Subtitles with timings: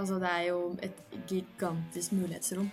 [0.00, 2.70] Altså, det er jo et gigantisk mulighetsrom.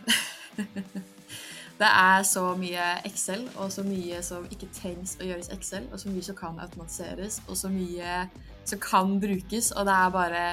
[1.81, 5.99] det er så mye Excel, og så mye som ikke trengs å gjøres Excel, og
[5.99, 8.21] så mye som kan automatiseres, og så mye
[8.67, 10.43] som kan brukes, og det er bare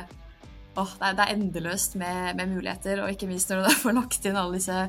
[0.75, 3.95] åh, det, er, det er endeløst med, med, muligheter, og ikke minst når du får
[4.01, 4.81] lagt inn alle disse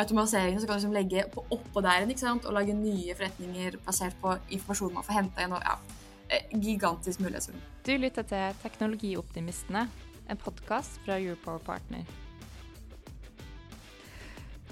[0.00, 2.48] automatiseringene, så kan du liksom legge på oppå der ikke sant?
[2.48, 5.52] og lage nye forretninger basert på informasjon man får henta inn.
[5.52, 5.76] og ja,
[6.32, 7.60] eh, Gigantisk mulighetsrom.
[7.84, 9.84] Du lytter til Teknologioptimistene
[10.28, 12.04] en podkast fra Europower Partner.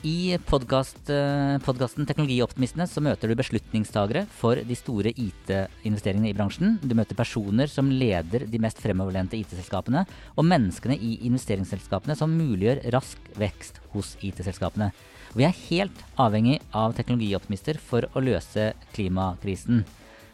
[0.02, 6.80] I podkasten Teknologioptimistene så møter du beslutningstagere for de store IT-investeringene i bransjen.
[6.82, 10.02] Du møter personer som leder de mest fremoverlente IT-selskapene,
[10.34, 14.90] og menneskene i investeringsselskapene som muliggjør rask vekst hos IT-selskapene.
[15.38, 19.84] Vi er helt avhengig av teknologioptimister for å løse klimakrisen.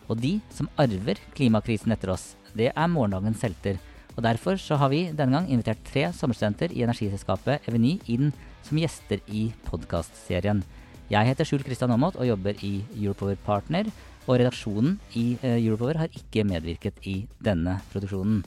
[0.08, 3.76] Og de som arver klimakrisen etter oss, det er morgendagens helter.
[4.18, 8.32] Og Derfor så har vi denne gang invitert tre sommerstudenter i energiselskapet Eveny inn
[8.66, 10.64] som gjester i podkastserien.
[11.06, 13.86] Jeg heter Skjul Kristian Aamodt og jobber i Europower Partner.
[14.26, 18.42] Og redaksjonen i uh, Europower har ikke medvirket i denne produksjonen.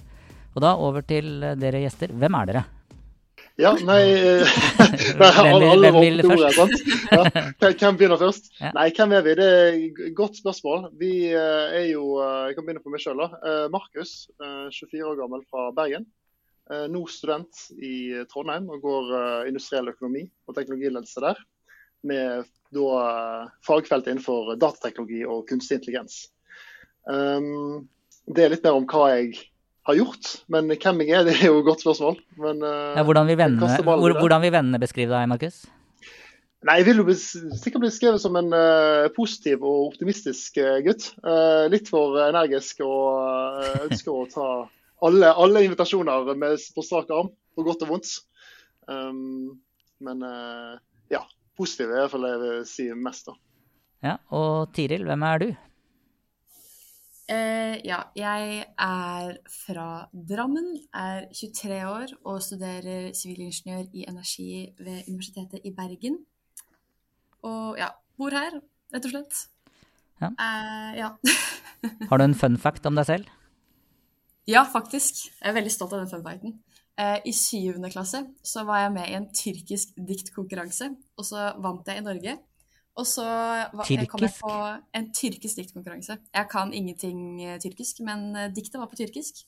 [0.51, 2.11] Og da over til uh, dere gjester.
[2.11, 2.67] Hvem er dere?
[3.61, 4.01] Ja, nei
[4.81, 6.55] Alle, Hvem, alle hvem vil først?
[6.57, 6.71] Sant?
[7.11, 8.47] Ja, hvem begynner først?
[8.57, 8.71] Ja.
[8.73, 9.35] Nei, hvem er vi?
[9.37, 10.87] Det er et godt spørsmål.
[10.97, 13.21] Vi eh, er jo eh, Jeg kan begynne på meg sjøl.
[13.73, 16.07] Markus, 24 år gammel fra Bergen.
[16.71, 19.09] Nå student i Trondheim og går
[19.49, 21.41] industriell økonomi og teknologiledelse der.
[22.07, 23.01] Med da
[23.67, 26.21] fagfelt innenfor datateknologi og kunstig intelligens.
[27.03, 29.50] Det er litt mer om hva jeg
[29.87, 30.31] har gjort.
[30.51, 32.17] Men hvem jeg er, det er jo et godt spørsmål.
[32.41, 35.63] Men, uh, ja, hvordan, vil vennene, vennene beskrive deg, Markus?
[36.61, 37.15] Nei, Jeg vil jo
[37.57, 41.09] sikkert bli skrevet som en uh, positiv og optimistisk uh, gutt.
[41.73, 44.49] litt for energisk og ønsker å ta
[45.01, 48.13] alle, alle invitasjoner med, på strak arm, på godt og vondt.
[48.85, 49.57] Um,
[50.01, 50.21] men
[51.13, 51.21] ja,
[51.57, 53.29] positiv er i hvert fall det jeg vil si mest.
[53.29, 53.37] da.
[54.01, 55.49] Ja, Og Tiril, hvem er du?
[57.31, 65.07] Uh, ja, jeg er fra Drammen, er 23 år og studerer sivilingeniør i energi ved
[65.07, 66.17] Universitetet i Bergen.
[67.47, 67.87] Og ja,
[68.19, 68.57] bor her,
[68.91, 69.45] rett og slett.
[70.19, 70.33] Ja.
[70.35, 71.09] Uh, ja.
[72.09, 73.31] Har du en fun fact om deg selv?
[74.49, 75.23] Ja, faktisk.
[75.39, 76.59] Jeg er veldig stolt av den fun facten.
[76.99, 81.87] Uh, I syvende klasse så var jeg med i en tyrkisk diktkonkurranse, og så vant
[81.87, 82.35] jeg i Norge.
[82.99, 83.23] Og så
[84.11, 84.51] kom jeg på
[84.97, 86.17] en tyrkisk diktkonkurranse.
[86.33, 89.45] Jeg kan ingenting eh, tyrkisk, men eh, diktet var på tyrkisk.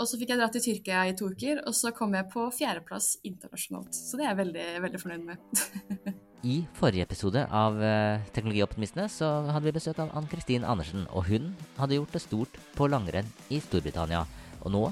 [0.00, 2.46] Og så fikk jeg dra til Tyrkia i to uker, og så kom jeg på
[2.56, 3.92] fjerdeplass internasjonalt.
[3.92, 5.62] Så det er jeg veldig, veldig fornøyd med.
[6.52, 11.04] I forrige episode av uh, Teknologioptimistene så hadde vi besøk av Ann-Kristin Andersen.
[11.12, 14.22] Og hun hadde gjort det stort på langrenn i Storbritannia.
[14.64, 14.86] Og nå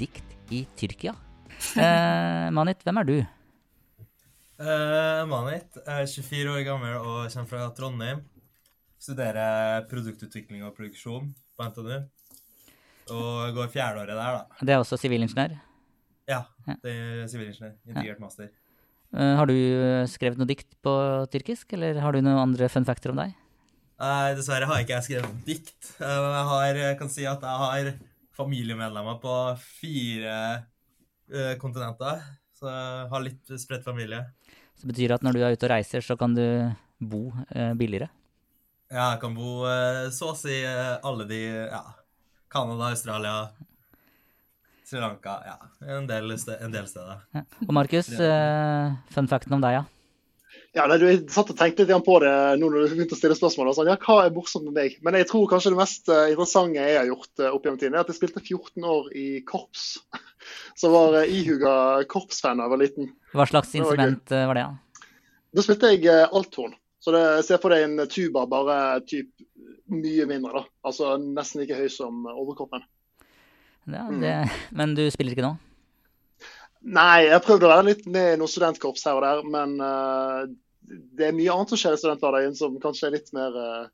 [0.00, 1.16] dikt i Tyrkia.
[1.78, 3.16] Eh, Manit, hvem er du?
[4.62, 8.20] Uh, Manit er 24 år gammel og kommer fra Trondheim.
[9.02, 11.96] Studerer produktutvikling og produksjon på NTNU.
[13.10, 14.60] Og går fjerdeåret der, da.
[14.62, 15.56] Det er også sivilingeniør?
[16.30, 16.44] Ja,
[16.84, 17.72] det er sivilingeniør.
[17.88, 18.22] Integrert ja.
[18.22, 18.52] master.
[19.12, 20.92] Uh, har du eh, skrevet noe dikt på
[21.32, 23.34] tyrkisk, eller har du noen andre fun factor om deg?
[23.98, 25.90] Uh, dessverre har ikke jeg skrevet dikt.
[25.98, 27.90] jeg, har, jeg kan si at jeg har
[28.38, 29.34] familiemedlemmer på
[29.80, 30.38] fire
[31.58, 32.22] kontinenter.
[32.54, 34.22] Så jeg har litt spredt familie.
[34.82, 36.42] Så det betyr at når du er ute og reiser, så kan du
[36.98, 38.08] bo eh, billigere?
[38.90, 41.38] Ja, jeg kan bo eh, så å si eh, alle de
[41.70, 41.84] Ja.
[42.50, 43.36] Canada, Australia,
[44.82, 45.54] Sri Lanka Ja,
[45.86, 47.22] en del, en del steder.
[47.30, 47.44] Ja.
[47.62, 49.84] Og Markus, eh, fun facten om deg, ja?
[50.74, 53.38] Ja, nei, Du satt og tenkte litt på det nå når du begynte å stille
[53.38, 53.70] spørsmål.
[53.70, 54.98] Og sånn, ja, Hva er morsomt med meg?
[55.06, 58.02] Men jeg tror kanskje det mest uh, interessante jeg har gjort opp gjennom tiden, er
[58.02, 59.86] at jeg spilte 14 år i korps.
[60.78, 61.74] Så var ihuga
[62.10, 63.10] korpsfan da jeg var liten.
[63.32, 64.68] Hva slags instrument var, var det?
[64.68, 65.08] da?
[65.52, 66.74] Da spilte jeg uh, althorn.
[67.02, 68.76] Så det, Se for deg en tuba, bare
[69.08, 69.30] typ
[69.92, 70.62] mye mindre.
[70.62, 70.64] da.
[70.88, 72.84] Altså Nesten like høy som overkroppen.
[73.90, 74.58] Ja, det, mm.
[74.78, 75.56] Men du spiller ikke nå?
[76.82, 80.46] Nei, jeg prøvde å være litt med i noen studentkorps her og der, men uh,
[81.18, 83.90] det er mye annet som skjer i studenthverdagen som kanskje er litt mer uh,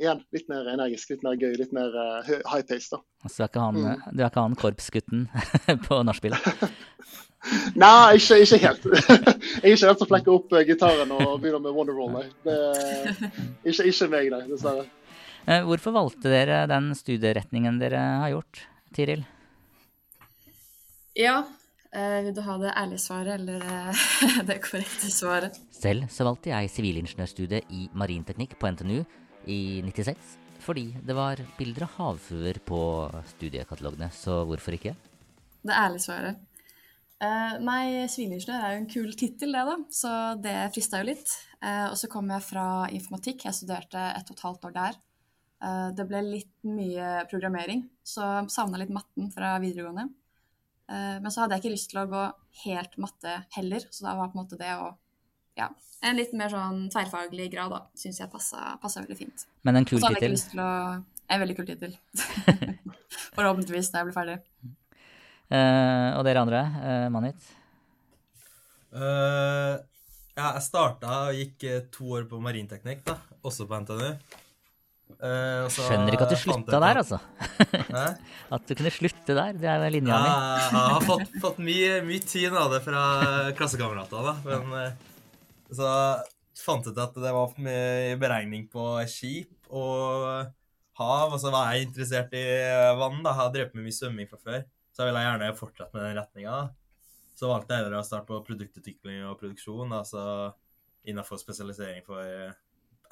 [0.00, 1.94] igjen, litt mer energisk, litt mer gøy, litt mer
[2.26, 2.90] high pace.
[2.92, 3.00] da.
[3.28, 4.02] Så du er ikke han, mm.
[4.12, 5.28] du er ikke han korpsgutten
[5.86, 6.44] på nachspielet?
[7.80, 8.84] Nei, ikke, ikke, helt.
[9.62, 12.22] jeg er ikke den som flekker opp gitaren og begynner med Wonderwall, nei.
[12.44, 13.10] Det er
[13.68, 14.86] ikke, ikke meg, nei, dessverre.
[15.68, 18.62] Hvorfor valgte dere den studieretningen dere har gjort,
[18.96, 19.26] Tiril?
[21.20, 21.42] Ja,
[21.92, 23.60] vil du ha det ærlige svaret eller
[24.48, 25.60] det korrekte svaret?
[25.74, 29.02] Selv så valgte jeg sivilingeniørstudiet i marinteknikk på NTNU
[29.50, 32.80] i 96 fordi det var bilder av havfruer på
[33.34, 34.94] studiekatalogene, så hvorfor ikke?
[35.64, 36.42] Det ærlige svaret.
[37.24, 41.30] Uh, nei, sivilingeniør er jo en kul tittel, det, da, så det frista jo litt.
[41.60, 44.98] Uh, og så kom jeg fra informatikk, jeg studerte ett og et halvt år der.
[45.64, 50.10] Uh, det ble litt mye programmering, så savna litt matten fra videregående.
[50.86, 52.22] men så hadde jeg ikke lyst til å gå
[52.66, 54.90] helt matte heller, så da var på en måte det å
[55.58, 55.70] ja,
[56.04, 59.46] en litt mer sånn tverrfaglig grad, da, syns jeg passa, veldig fint.
[59.66, 60.36] Men en kul tittel?
[60.58, 61.94] En veldig kul tittel.
[63.36, 64.38] Forhåpentligvis når jeg blir ferdig.
[65.48, 67.50] Uh, og dere andre, uh, Manit?
[68.94, 69.80] Uh,
[70.34, 73.16] ja, jeg starta og gikk to år på marinteknikk, da,
[73.46, 74.10] også på NTNU.
[75.14, 77.20] Uh, Skjønner ikke at du slutta der, altså.
[78.58, 80.28] at du kunne slutte der, det er linja mi.
[80.28, 83.02] Ja, jeg har fått, fått mye, mye tyn av det fra
[83.56, 84.60] klassekameratene, da.
[84.68, 84.96] Men
[85.76, 85.88] så
[86.64, 90.52] fant jeg ut at det var for mye beregning på skip og
[91.00, 91.34] hav.
[91.34, 92.44] Og så var jeg interessert i
[93.00, 93.22] vann.
[93.22, 94.64] da, Jeg har drevet med mye svømming fra før.
[94.94, 96.58] Så jeg ville gjerne fortsette med den retninga.
[97.34, 100.52] Så valgte jeg heller å starte på produktutvikling og produksjon, altså
[101.04, 102.22] innenfor spesialisering for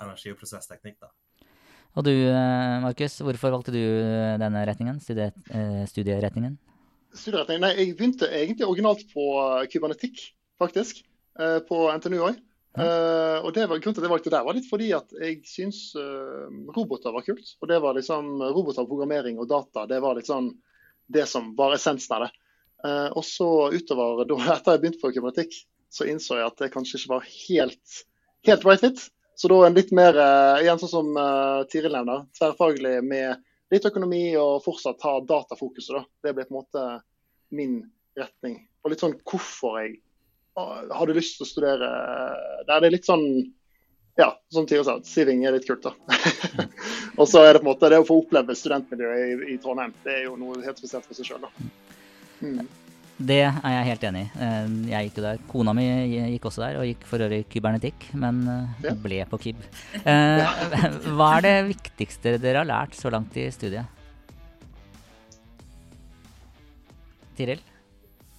[0.00, 1.00] energi- og prosessteknikk.
[1.02, 1.10] da.
[1.98, 2.12] Og du,
[2.80, 3.82] Markus, hvorfor valgte du
[4.40, 6.54] denne retningen, studie, eh, studieretningen?
[7.12, 7.66] Studieretningen?
[7.66, 9.26] Nei, jeg begynte egentlig originalt på
[9.68, 10.22] kybernetikk,
[10.62, 11.02] faktisk.
[11.38, 12.38] Eh, på NTNU òg.
[12.72, 15.42] Uh, og det var, grunnen til at jeg valgte der, var litt fordi at jeg
[15.44, 17.54] syns uh, roboter var kult.
[17.60, 19.84] Og det var liksom roboter, programmering og data.
[19.90, 20.54] Det var sånn
[21.12, 22.30] det som var essensen av det.
[22.82, 25.58] Uh, og så utover, da, etter jeg begynte på kybernetikk,
[25.92, 27.98] så innså jeg at det kanskje ikke var helt,
[28.48, 29.02] helt right fit.
[29.36, 30.16] Så da en litt mer,
[30.60, 31.08] igjen sånn som
[31.72, 33.40] Tiril nevner, tverrfaglig med
[33.72, 35.96] litt økonomi og fortsatt ha datafokuset.
[35.96, 36.02] da.
[36.22, 36.84] Det ble på en måte
[37.56, 37.78] min
[38.18, 38.58] retning.
[38.84, 39.96] Og litt sånn hvorfor jeg
[40.56, 41.90] har du lyst til å studere?
[42.68, 43.24] Det er litt sånn
[44.16, 45.94] ja, som Tire sa, siving er litt kult, da.
[47.20, 49.94] og så er det på en måte det å få oppleve studentmiljøet i, i Trondheim.
[50.04, 51.70] Det er jo noe helt spesielt for seg sjøl, da.
[52.42, 52.66] Mm.
[53.22, 54.28] Det er jeg helt enig i.
[54.44, 55.40] Eh, jeg gikk jo der.
[55.48, 55.86] Kona mi
[56.34, 58.94] gikk også der, og gikk for øvrig kybernetikk, men eh, ja.
[59.06, 59.64] ble på KIB.
[60.12, 60.62] Eh,
[61.16, 63.86] hva er det viktigste dere har lært så langt i studiet?
[67.38, 67.62] Tiril?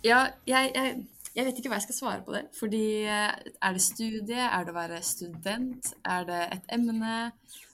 [0.06, 0.98] Ja, jeg, jeg
[1.34, 2.44] jeg vet ikke hva jeg skal svare på det.
[2.58, 7.16] Fordi eh, er det studie, er det å være student, er det et emne?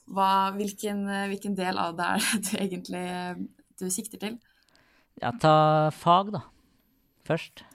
[0.09, 3.43] Hva, hvilken, eh, hvilken, del av det er det du egentlig eh,
[3.79, 4.39] du sikter til?
[5.19, 6.45] Ja, ta fag, da.
[7.27, 7.65] Først.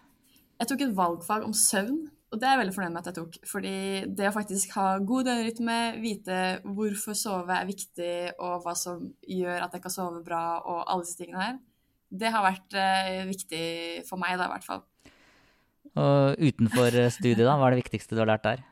[0.61, 2.01] Jeg tok et valgfag om søvn,
[2.33, 3.37] og det er jeg veldig fornøyd med at jeg tok.
[3.51, 3.77] Fordi
[4.17, 9.67] det å faktisk ha god døgnrytme, vite hvorfor sove er viktig, og hva som gjør
[9.67, 11.61] at jeg kan sove bra, og alle disse tingene her,
[12.15, 12.75] det har vært
[13.29, 13.65] viktig
[14.09, 14.85] for meg, da, i hvert fall.
[15.95, 18.65] Og utenfor eh, studiet, da, hva er det viktigste du har lært der?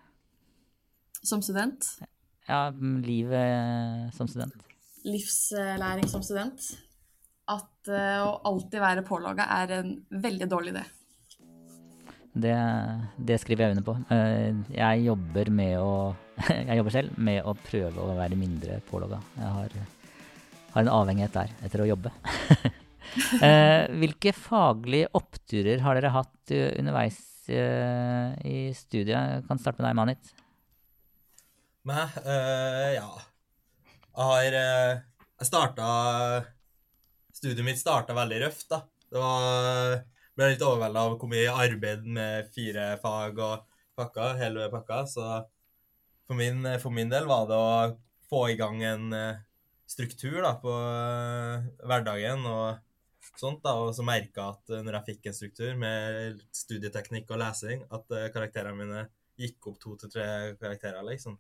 [1.23, 1.87] Som student?
[2.49, 4.57] Ja, livet eh, som student.
[5.07, 6.73] Livslæring som student.
[7.51, 9.89] At uh, å alltid være pålogga er en
[10.23, 10.83] veldig dårlig idé.
[12.33, 12.55] Det,
[13.19, 13.97] det, skriver jeg under på.
[14.73, 15.91] Jeg jobber med å
[16.71, 19.19] Jeg jobber selv med å prøve å være mindre pålogga.
[19.37, 19.75] Jeg har,
[20.77, 22.15] har en avhengighet der etter å jobbe.
[23.45, 27.19] Eh, hvilke faglige oppturer har dere hatt uh, underveis
[27.53, 29.13] uh, i studiet?
[29.13, 30.33] Jeg kan starte med deg, Manit.
[31.89, 32.15] Meg?
[32.25, 33.09] Uh, ja.
[34.13, 35.87] Jeg har Jeg starta
[37.33, 38.83] Studiet mitt starta veldig røft, da.
[39.11, 40.03] Det var
[40.37, 43.65] ble litt overvelda av hvor mye arbeid med fire fag og
[43.99, 45.03] pakka, hele pakka.
[45.11, 45.25] Så
[46.29, 47.73] for min, for min, del var det å
[48.31, 49.11] få i gang en
[49.91, 50.77] struktur da, på
[51.83, 52.79] hverdagen og
[53.41, 57.41] sånt, da, og så merka at eh, når jeg fikk en struktur med studieteknikk og
[57.43, 59.05] lesing, at uh, karakterene mine
[59.41, 60.27] gikk opp to til tre
[60.61, 61.39] karakterer, liksom.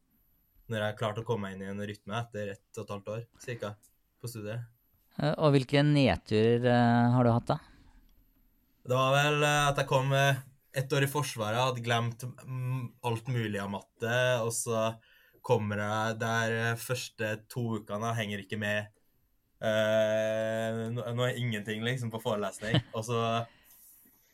[0.73, 3.11] Når jeg klarte å komme meg inn i en rytme etter ett og et halvt
[3.17, 3.75] år cirka,
[4.23, 4.65] på studiet.
[5.19, 6.65] Eh, og hvilke nedturer
[7.13, 7.59] har du hatt, da?
[8.83, 12.25] Det var vel at jeg kom ett år i Forsvaret, hadde glemt
[13.07, 14.89] alt mulig av matte, og så
[15.45, 18.89] kommer jeg der første to ukene, henger ikke med
[19.63, 22.81] nå, nå er ingenting liksom på forelesning.
[22.97, 23.19] Og så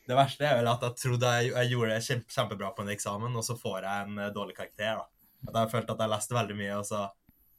[0.09, 2.89] Det verste er vel at jeg trodde jeg, jeg gjorde det kjempe, kjempebra på en
[2.95, 4.97] eksamen, og så får jeg en uh, dårlig karakter.
[4.97, 5.27] da.
[5.51, 7.03] At jeg følte at jeg leste veldig mye, og så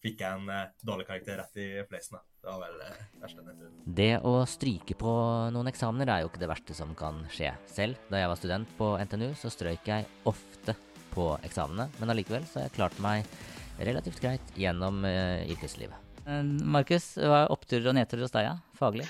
[0.03, 2.19] fikk jeg en uh, dårlig karakter rett i fleisen.
[2.41, 2.91] Det var vel det
[3.23, 3.57] verste.
[4.01, 5.15] Det å stryke på
[5.55, 7.55] noen eksamener er jo ikke det verste som kan skje.
[7.71, 10.75] Selv da jeg var student på NTNU, så strøyk jeg ofte
[11.15, 13.31] på eksamene, men allikevel så har jeg klart meg
[13.79, 16.10] relativt greit gjennom uh, yrkeslivet.
[16.31, 16.47] Uh,
[16.77, 18.57] Markus, hva er oppturer og nedturer hos deg, ja?
[18.79, 19.09] faglig?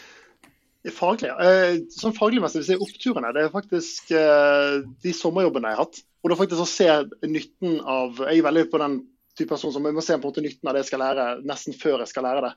[0.96, 1.76] Faglig, ja.
[1.92, 3.34] sånn fagligmessig vil si oppturene.
[3.36, 6.00] Det er faktisk uh, de sommerjobbene jeg har hatt.
[6.24, 6.86] Og da faktisk å se
[7.28, 8.96] nytten av Jeg er veldig på den
[9.36, 11.26] type person som jeg må se på en måte nytten av det jeg skal lære,
[11.48, 12.52] nesten før jeg skal lære det.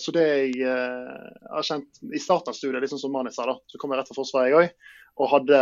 [0.00, 3.80] Så det jeg har kjent i starten av studiet, liksom som Mani sa, da, så
[3.80, 5.58] kom jeg rett fra Forsvaret jeg òg, og hadde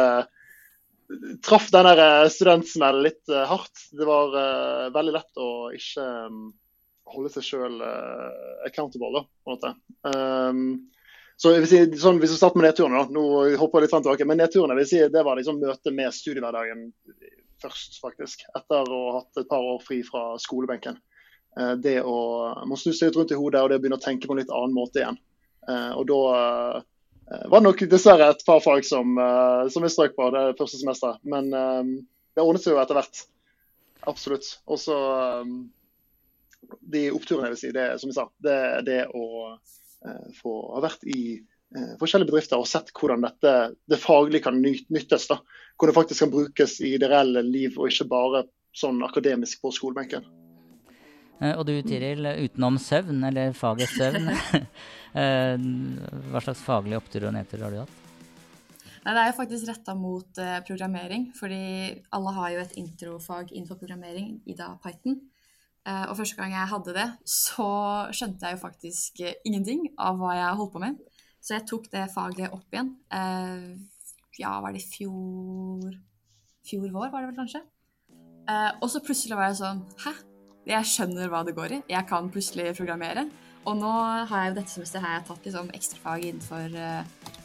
[1.47, 3.87] traff den eh, studentsmellen litt hardt.
[3.97, 4.37] Det var
[4.95, 6.45] veldig lett å ikke um,
[7.11, 7.81] holde seg sjøl
[8.67, 9.73] accountable, da, på en måte.
[10.07, 10.63] Um,
[11.43, 13.95] så jeg vil si, sånn, Hvis vi starter med nedturene, da, nå hopper jeg litt
[13.95, 16.85] frem tilbake, men nedturene vil si, det var liksom møtet med studiehverdagen
[17.63, 18.45] først, faktisk.
[18.59, 21.01] Etter å ha hatt et par år fri fra skolebenken.
[21.59, 22.17] Uh, det å
[22.69, 24.43] må snu seg litt rundt i hodet og det å begynne å tenke på en
[24.43, 25.19] litt annen måte igjen.
[25.67, 29.19] Uh, og da uh, var det nok dessverre et par fag som,
[29.73, 31.23] som jeg strøk på det første semesteret.
[31.25, 33.23] Men det ordnet seg jo etter hvert.
[34.11, 34.49] Absolutt.
[34.69, 34.97] Og så
[36.81, 39.25] de oppturene, jeg vil si, det som jeg sa, det er det å
[40.35, 41.39] få ha vært i
[42.01, 43.53] forskjellige bedrifter og sett hvordan dette
[43.89, 45.29] det faglig kan nyttes.
[45.31, 45.39] da.
[45.79, 48.43] Hvordan det faktisk kan brukes i det reelle liv, og ikke bare
[48.77, 50.27] sånn akademisk på skolebenken.
[51.43, 54.31] Eh, og du Tiril, utenom søvn, eller faget søvn,
[55.21, 55.67] eh,
[56.31, 57.99] hva slags faglige opptur og nedturer har du hatt?
[59.03, 61.63] Nei, Det er jo faktisk retta mot uh, programmering, fordi
[62.15, 65.17] alle har jo et introfag innenfor programmering i da Python.
[65.83, 67.69] Uh, og første gang jeg hadde det, så
[68.15, 71.01] skjønte jeg jo faktisk uh, ingenting av hva jeg holdt på med.
[71.43, 72.93] Så jeg tok det faget opp igjen.
[74.39, 75.89] ja, var det i fjor
[76.63, 77.59] Fjor vår, var det vel kanskje.
[78.79, 80.13] og så plutselig var jeg sånn Hæ?
[80.71, 81.81] jeg skjønner hva det går i.
[81.91, 83.25] Jeg kan plutselig programmere.
[83.67, 86.79] Og nå har jeg jo dette semesteret har jeg tatt liksom ekstrafag innenfor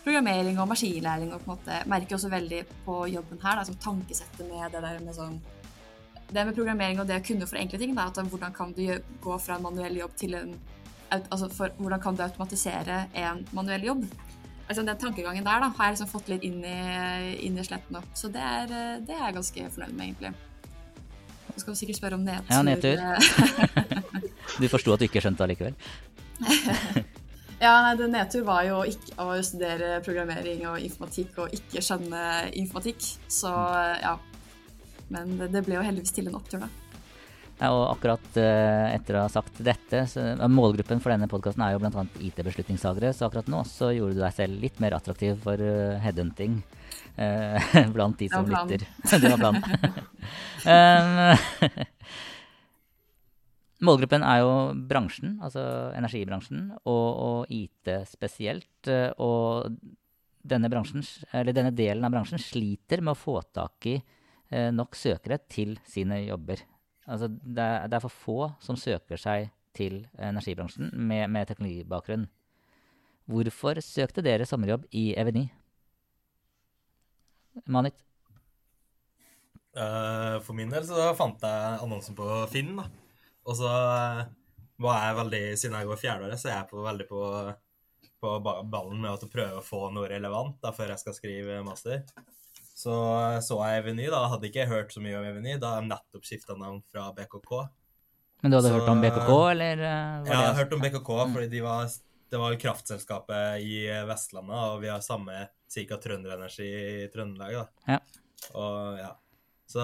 [0.06, 1.34] programmering og maskinlæring.
[1.34, 4.86] og på en måte merker også veldig på jobben her, da, som tankesettet med det
[4.86, 5.42] der med sånn
[6.28, 8.84] Det med programmering og det å kunne for enkle ting, er at hvordan kan du
[9.24, 10.58] gå fra en manuell jobb til en
[11.12, 14.04] altså for, Hvordan kan du automatisere en manuell jobb?
[14.68, 16.80] Altså Den tankegangen der da, har jeg liksom fått litt inn i,
[17.48, 18.02] inn i sletten nå.
[18.14, 20.34] Så det er, eh, det er jeg ganske fornøyd med, egentlig.
[21.56, 22.52] Du skal sikkert spørre om nedtur.
[22.52, 23.00] Ja, nedtur.
[24.60, 25.78] du forsto at du ikke skjønte det likevel?
[27.66, 32.26] ja, det nedtur var jo ikke å studere programmering og informatikk og ikke skjønne
[32.60, 33.08] informatikk.
[33.32, 33.54] Så
[34.04, 34.18] ja.
[35.14, 36.70] Men det, ble jo heldigvis til en opptur, da.
[37.58, 40.22] Ja, og akkurat uh, etter å ha sagt dette, så,
[40.52, 42.04] målgruppen for denne podkasten er jo bl.a.
[42.28, 46.60] IT-beslutningstagere, så akkurat nå så gjorde du deg selv litt mer attraktiv for uh, headhunting
[47.18, 47.58] uh,
[47.96, 48.86] blant de som lytter.
[49.24, 49.64] det var planen.
[50.76, 51.88] um,
[53.90, 54.52] målgruppen er jo
[54.92, 55.64] bransjen, altså
[55.98, 58.92] energibransjen, og, og IT spesielt.
[59.18, 59.74] Og
[60.48, 63.98] denne, denne, delen av bransjen sliter med å få tak i
[64.50, 66.62] nok søkere til sine jobber.
[67.08, 72.26] Altså, det, er, det, er, for få som søker seg til energibransjen med, med teknologibakgrunn.
[73.28, 75.46] Hvorfor søkte dere sommerjobb i Eveny?
[77.68, 77.96] Manit?
[79.78, 82.76] Uh, for min del så fant jeg annonsen på Finn.
[82.80, 82.88] da.
[83.48, 84.24] Og så uh,
[84.82, 87.22] var jeg veldig, siden jeg går fjerdeåret, så er jeg på, veldig på,
[88.24, 92.04] på ballen med å prøve å få noe relevant da, før jeg skal skrive master.
[92.78, 92.94] Så
[93.42, 94.22] så jeg Eveny, da.
[94.30, 95.56] Hadde ikke hørt så mye om Eveny.
[95.58, 97.52] Da har jeg nettopp skifta navn fra BKK.
[98.44, 99.80] Men du hadde så, hørt om BKK, eller?
[99.82, 101.32] ja, jeg har hørt om BKK, mm.
[101.34, 101.88] fordi de var,
[102.30, 105.98] det var kraftselskapet i Vestlandet, og vi har samme ca.
[106.04, 107.96] Trønderenergi i Trøndelag, da.
[107.96, 108.28] Ja.
[108.54, 109.10] Og ja.
[109.68, 109.84] Så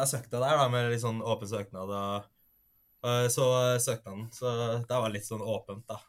[0.00, 1.92] jeg søkte der da, med litt sånn åpen søknad.
[1.92, 2.30] Og,
[3.04, 3.50] og så
[3.84, 6.00] søknaden, så det var litt sånn åpent, da.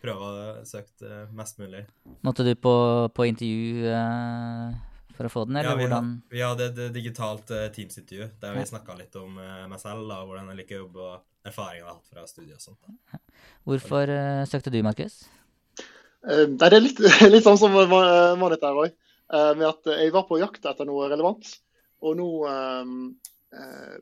[0.00, 1.84] Prøve å søke mest mulig.
[2.24, 2.72] Måtte du på,
[3.12, 6.10] på intervju eh, for å få den, eller ja, vi, hvordan?
[6.32, 8.68] Vi hadde et digitalt uh, Teams-intervju der vi ja.
[8.68, 11.86] snakka litt om uh, meg selv, da, hvordan jeg liker å jobbe, og erfaringene jeg
[11.86, 12.78] har hatt fra studiet og sånt.
[12.84, 13.20] Da.
[13.68, 15.22] Hvorfor uh, søkte du, Markus?
[16.26, 17.00] Uh, det er litt,
[17.34, 18.96] litt sånn som Marit her òg.
[19.58, 21.48] med at jeg var på jakt etter noe relevant.
[22.06, 22.28] Og nå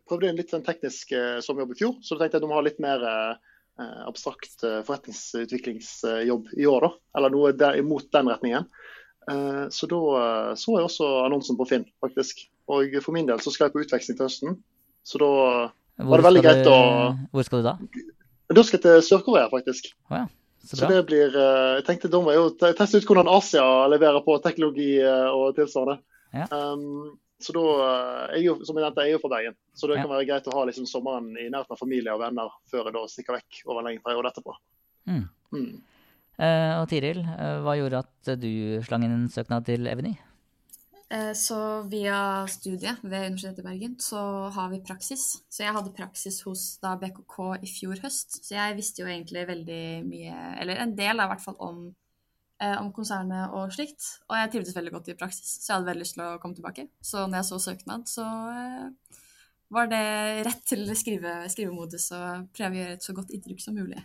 [0.04, 1.12] prøvde jeg en litt sånn teknisk
[1.46, 3.04] sommerjobb i fjor, så tenkte jeg at du må ha litt mer
[4.04, 6.90] abstrakt forretningsutviklingsjobb i år, da.
[7.16, 8.66] Eller noe der, imot den retningen.
[9.30, 12.44] Eh, så da eh, så jeg også annonsen på Finn, faktisk.
[12.72, 14.58] Og for min del så skal jeg på utveksling til høsten.
[15.04, 15.32] Så da
[15.94, 16.78] hvor var det veldig greit å
[17.30, 17.74] Hvor skal du da?
[18.54, 19.92] Da skal jeg til Sør-Korea, faktisk.
[20.10, 20.24] Oh, ja.
[20.64, 23.66] Så, så, det blir eh, Jeg tenkte da må jeg jo teste ut hvordan Asia
[23.92, 26.00] leverer på teknologi og tilsvarende.
[26.34, 26.48] Ja.
[26.50, 27.64] Um, så da
[28.34, 30.04] jeg jo, som jeg nevnte, jeg er jo fra Bergen, så det ja.
[30.04, 32.94] kan være greit å ha liksom sommeren i nærheten av familie og venner før jeg
[32.96, 34.54] da stikker vekk over en lengre periode etterpå.
[35.10, 35.26] Mm.
[35.52, 35.74] Mm.
[36.34, 38.52] Uh, og Tiril, uh, hva gjorde at du
[38.86, 40.16] slang inn en søknad til Eveny?
[41.36, 44.18] Så via studiet ved Universitetet i Bergen så
[44.50, 45.44] har vi praksis.
[45.52, 48.40] Så jeg hadde praksis hos da, BKK i fjor høst.
[48.40, 51.84] Så jeg visste jo egentlig veldig mye, eller en del i hvert fall, om
[52.62, 54.06] eh, om konsernet og slikt.
[54.28, 56.58] Og jeg trivdes veldig godt i praksis, så jeg hadde veldig lyst til å komme
[56.58, 56.88] tilbake.
[57.04, 59.20] Så når jeg så søknad, så eh,
[59.74, 60.04] var det
[60.46, 64.02] rett til skrive, skrivemodus og prøve å gjøre et så godt inntrykk som mulig.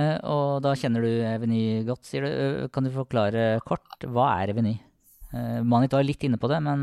[0.00, 2.30] Eh, og da kjenner du Eveny godt, sier du.
[2.30, 4.76] Eh, kan du forklare kort, hva er Eveny?
[5.32, 6.80] Eh, Manit var litt inne på det, men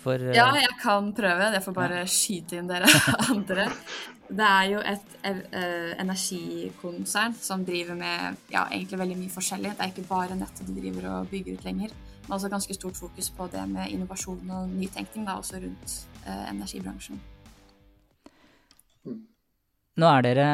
[0.00, 1.50] for Ja, jeg kan prøve.
[1.52, 2.88] Jeg får bare skyte inn dere
[3.32, 3.66] andre.
[4.30, 5.16] Det er jo et
[5.98, 9.74] energikonsern som driver med ja, egentlig veldig mye forskjellig.
[9.74, 11.90] Det er ikke bare nettet de driver og bygger ut lenger,
[12.22, 15.98] men også ganske stort fokus på det med innovasjon og nytenkning da, også rundt
[16.46, 17.18] energibransjen.
[20.00, 20.48] Nå er dere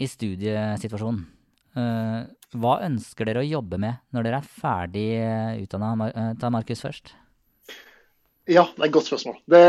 [0.00, 1.24] i studiesituasjonen.
[1.72, 2.28] Uh,
[2.60, 5.08] hva ønsker dere å jobbe med når dere er ferdig
[5.64, 6.34] utdanna?
[6.40, 7.14] Ta Markus først.
[8.50, 9.38] Ja, det er et godt spørsmål.
[9.48, 9.60] Det,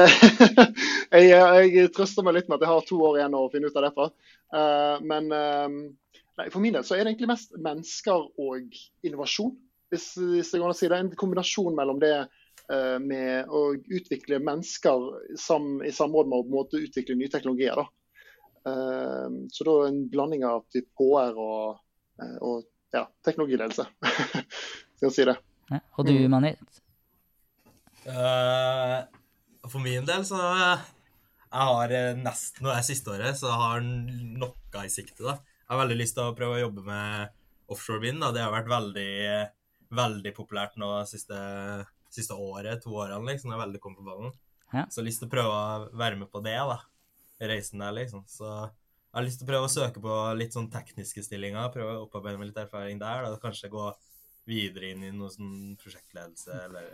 [1.13, 3.79] jeg, jeg, trøster meg litt med at jeg har to år igjen å finne ut
[3.79, 4.09] av det
[4.53, 9.55] Uh, men nei, for min del så er det egentlig mest mennesker og innovasjon.
[9.89, 10.99] Hvis, hvis det går an å si det.
[10.99, 12.13] En kombinasjon mellom det
[13.01, 17.81] med å utvikle mennesker i samråd med å utvikle nye teknologier.
[17.81, 18.02] Da.
[18.63, 21.81] Så da en blanding av typ HR og,
[22.39, 22.61] og
[22.93, 23.85] ja, teknologiledelse.
[24.95, 25.35] Skal jeg si det.
[25.71, 26.53] Ja, og du, Mani?
[28.03, 29.03] Uh,
[29.71, 33.83] for min del så Jeg har eh, nesten, nå er siste året, så jeg har
[33.85, 35.21] noe i sikte.
[35.21, 35.35] da.
[35.63, 37.33] Jeg har veldig lyst til å prøve å jobbe med
[37.71, 38.21] offshore vind.
[38.23, 38.31] da.
[38.33, 39.11] Det har vært veldig,
[39.93, 41.37] veldig populært nå siste,
[42.13, 43.27] siste året, to årene.
[43.29, 43.53] liksom.
[43.53, 44.33] Jeg er veldig kommet på ballen.
[44.73, 44.87] Ja.
[44.89, 46.57] Så jeg har lyst til å prøve å være med på det.
[46.57, 46.79] da.
[47.49, 48.23] Reisen der, liksom.
[48.29, 51.71] Så jeg har lyst til å prøve å søke på litt sånn tekniske stillinger.
[51.73, 53.27] Prøve å opparbeide meg litt erfaring der.
[53.27, 53.39] da.
[53.41, 53.87] Kanskje gå
[54.49, 56.87] videre inn i noe sånn prosjektledelse eller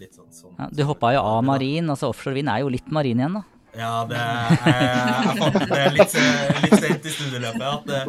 [0.00, 0.32] litt sånn.
[0.34, 1.90] sånn ja, du hoppa jo av marin.
[1.92, 3.44] altså Offshore vind er jo litt marin igjen, da.
[3.74, 6.16] Ja, det jeg, jeg fant det litt,
[6.62, 8.02] litt sent i studieløpet at det,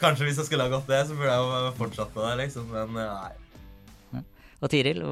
[0.00, 2.70] kanskje hvis jeg skulle ha gått det, så burde jeg jo fortsatt på det, liksom.
[2.72, 4.22] Men nei.
[4.62, 5.02] Og Tiril,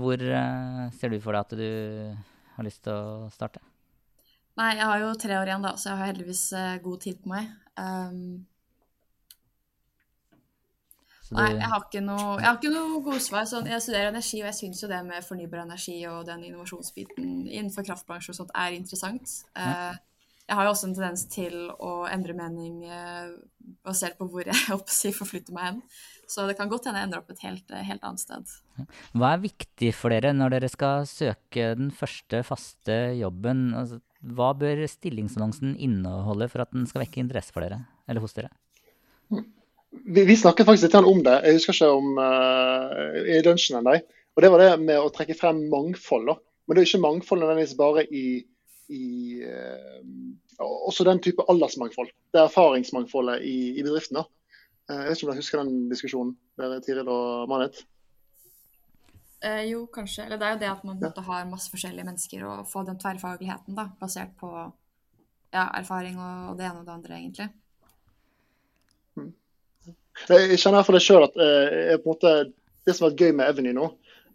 [0.00, 0.22] hvor
[0.96, 1.68] ser du for deg at du
[2.56, 3.64] har lyst til å starte?
[4.60, 6.44] Nei, jeg har jo tre år igjen, da, så jeg har heldigvis
[6.84, 7.52] god tid på meg.
[7.80, 8.46] Um,
[11.30, 11.36] det...
[11.38, 13.46] Nei, jeg har ikke noe, jeg har ikke noe gode svar.
[13.46, 17.28] Sånn, jeg studerer energi, og jeg syns jo det med fornybar energi og den innovasjonsbiten
[17.46, 19.36] innenfor kraftbransjen og sånt er interessant.
[19.54, 19.92] Ja.
[20.50, 22.80] Jeg har jo også en tendens til å endre mening
[23.86, 25.78] basert på hvor jeg oppsi forflytter meg hen.
[26.30, 28.56] Så det kan godt hende jeg ender opp et helt, helt annet sted.
[29.14, 33.68] Hva er viktig for dere når dere skal søke den første faste jobben?
[33.78, 38.36] Altså, hva bør stillingsannonsen inneholde for at den skal vekke interesse for dere, eller hos
[38.36, 38.50] dere?
[39.30, 43.96] Vi, vi, snakket faktisk litt om det jeg husker ikke om uh, i lunsjen ennå.
[44.36, 46.28] Og det var det med å trekke frem mangfold.
[46.30, 46.36] da.
[46.66, 48.26] Men det er ikke mangfold nødvendigvis bare i,
[48.94, 49.06] i
[49.42, 50.02] uh,
[50.60, 52.12] Også den type aldersmangfold.
[52.30, 54.20] Det er erfaringsmangfoldet i, i bedriften.
[54.20, 54.26] da.
[54.90, 57.82] Uh, jeg vet ikke om dere husker den diskusjonen, der Tiril og Manet?
[59.40, 60.26] Eh, jo, kanskje.
[60.26, 61.12] Eller det er jo det at man ja.
[61.26, 66.68] har masse forskjellige mennesker og få den tverrfagligheten da, basert på ja, erfaring og, det
[66.68, 67.48] ene og det andre, egentlig.
[70.28, 72.50] Jeg kjenner for det sjøl at eh, måte,
[72.84, 73.86] det som har vært gøy med Eveny nå,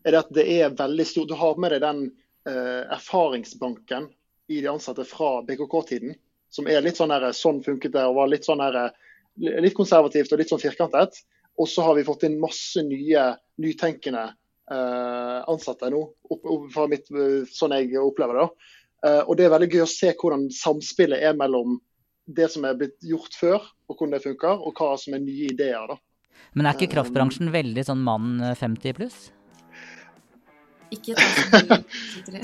[0.06, 1.30] er at det er veldig stort.
[1.30, 2.02] Du har med deg den
[2.50, 4.08] eh, erfaringsbanken
[4.50, 6.16] i de ansatte fra BKK-tiden,
[6.54, 8.90] som er litt sånn her, sånn funket det og var litt sånn her,
[9.38, 11.22] litt konservativt og litt sånn firkantet.
[11.62, 13.30] Og så har vi fått inn masse nye,
[13.62, 14.26] nytenkende
[14.66, 16.00] ansatte nå,
[16.30, 17.06] opp, opp, fra mitt,
[17.54, 18.48] sånn jeg opplever det.
[19.06, 21.78] Eh, og det er veldig gøy å se hvordan samspillet er mellom
[22.26, 25.52] det som er blitt gjort før, og hvordan det funker, og hva som er nye
[25.52, 25.92] ideer.
[25.92, 26.00] da.
[26.58, 29.20] Men er ikke kraftbransjen veldig sånn mann 50 eh, pluss?
[30.96, 32.44] Ikke ta så mye.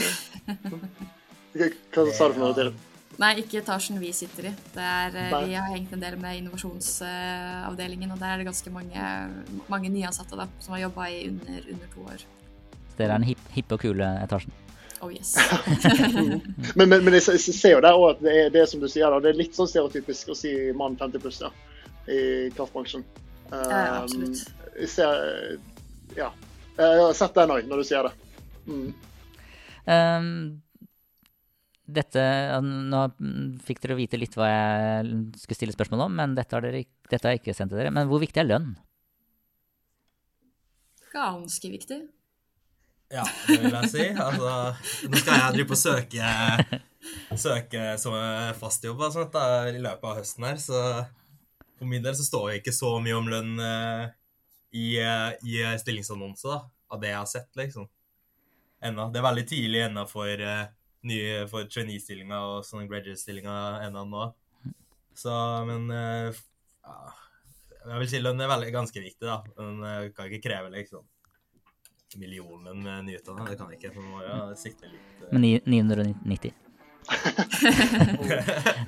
[1.52, 2.74] Hva sa du for noe til?
[3.20, 4.52] Nei, ikke etasjen vi sitter i.
[4.80, 9.08] Er, eh, vi har hengt en del med innovasjonsavdelingen, og der er det ganske mange,
[9.72, 12.24] mange nyansatte da, som har jobba i under, under, to år.
[12.92, 14.56] Så dere er den hippe hip og kule etasjen?
[15.02, 15.34] Oh yes.
[16.78, 19.10] men, men, men, jeg ser jo der òg at det er det som du sier,
[19.10, 21.50] da, det er litt sånn stereotypisk å si mann 50 pluss ja,
[22.06, 23.06] i kraftbransjen.
[23.50, 24.44] Um, ja, absolutt.
[24.78, 25.24] Jeg ser,
[26.16, 26.30] ja.
[26.78, 28.14] Jeg har sett den òg, når du sier det.
[28.70, 28.92] Mm.
[29.90, 30.62] Um,
[31.96, 32.24] dette,
[32.64, 33.02] Nå
[33.66, 37.28] fikk dere vite litt hva jeg skulle stille spørsmål om, men dette har, dere, dette
[37.28, 37.94] har jeg ikke sendt til dere.
[37.94, 38.74] Men hvor viktig er lønn?
[41.12, 42.02] Ganske viktig.
[43.12, 44.06] Ja, det vil jeg si.
[44.16, 44.52] Altså,
[45.12, 46.30] nå skal jeg drive på søke,
[47.36, 48.16] søke som
[48.60, 50.84] fast jobb og sånt da, i løpet av høsten her, så
[51.82, 54.06] for min del så står det ikke så mye om lønn uh,
[54.72, 56.60] i, i stillingsannonser, da,
[56.94, 57.90] av det jeg har sett, liksom.
[58.82, 59.10] Ennå.
[59.12, 60.70] Det er veldig tidlig ennå for, uh,
[61.10, 63.56] nye, for trainee-stillinga og sånne graduate-stillinga
[63.88, 64.28] ennå nå.
[65.18, 65.32] Så,
[65.68, 66.98] men ja,
[67.82, 69.42] Jeg vil si lønn er veldig, ganske viktig, da.
[69.58, 71.04] Men jeg kan ikke kreve liksom
[72.18, 73.46] millionen med nyutdanna.
[73.50, 76.52] Det kan jeg ikke, man må jo sikte litt Men 990?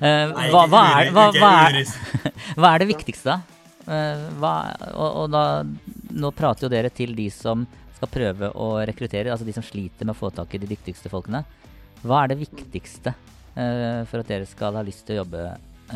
[0.04, 1.76] Eh, hva, hva, er, hva, hva, er,
[2.58, 4.52] hva, er, det viktigste, da?
[4.90, 5.42] Og, og, da
[6.14, 7.62] Nå prater jo dere til de som
[7.96, 11.10] skal prøve å rekruttere, altså de som sliter med å få tak i de dyktigste
[11.12, 11.44] folkene.
[12.04, 15.44] Hva er det viktigste uh, for at dere skal ha lyst til å jobbe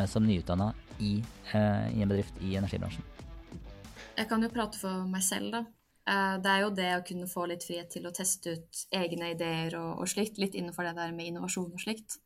[0.09, 0.69] som nyutdanna
[1.01, 3.05] i, i, en bedrift i energibransjen?
[4.19, 5.61] Jeg kan jo prate for meg selv, da.
[6.41, 9.75] Det er jo det å kunne få litt frihet til å teste ut egne ideer
[9.77, 12.17] og, og slikt, litt innenfor det der med innovasjon og slikt.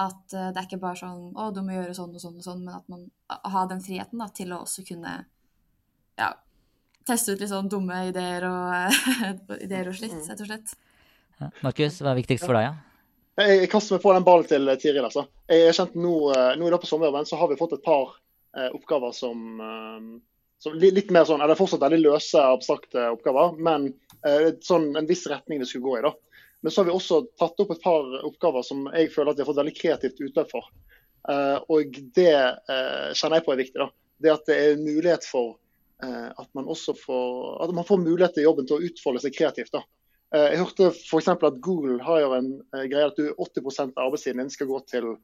[0.00, 2.64] At det er ikke bare sånn 'Å, du må gjøre sånn og sånn og sånn',
[2.66, 5.12] men at man har den friheten da, til å også kunne
[6.18, 6.30] ja,
[7.08, 8.98] teste ut litt sånn dumme ideer og,
[9.66, 10.74] ideer og slikt, rett og slett.
[11.40, 11.50] Ja.
[11.64, 12.70] Markus, hva er viktigst for deg?
[12.70, 12.93] Ja?
[13.34, 15.06] Jeg, jeg kaster meg på den ballen til Tiril.
[15.08, 15.26] altså.
[15.50, 17.86] Jeg er kjent Nå, eh, nå i løpet av sommeren så har vi fått et
[17.86, 18.14] par
[18.56, 23.90] eh, oppgaver som, eh, som litt mer sånn, eller fortsatt veldig løse, abstrakte oppgaver, men
[24.26, 26.04] eh, sånn en viss retning vi skulle gå i.
[26.06, 26.14] da.
[26.64, 29.42] Men så har vi også tatt opp et par oppgaver som jeg føler at vi
[29.44, 30.70] har fått veldig kreativt utløp for.
[31.28, 33.80] Uh, og det uh, kjenner jeg på er viktig.
[33.82, 33.88] da.
[34.24, 35.58] Det at det er mulighet for
[36.00, 37.34] uh, at man også får
[37.66, 39.76] at man får mulighet til jobben til å utfolde seg kreativt.
[39.76, 39.82] da.
[40.34, 41.28] Jeg hørte f.eks.
[41.30, 42.48] at Google har jo en
[42.90, 45.14] greie at du 80% av arbeidstiden din skal gå til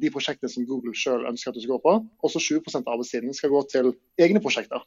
[0.00, 1.94] de prosjektene som Google sjøl ønsker at du skal gå på.
[2.24, 3.90] Også 20 av arbeidstiden skal gå til
[4.22, 4.84] egne prosjekter.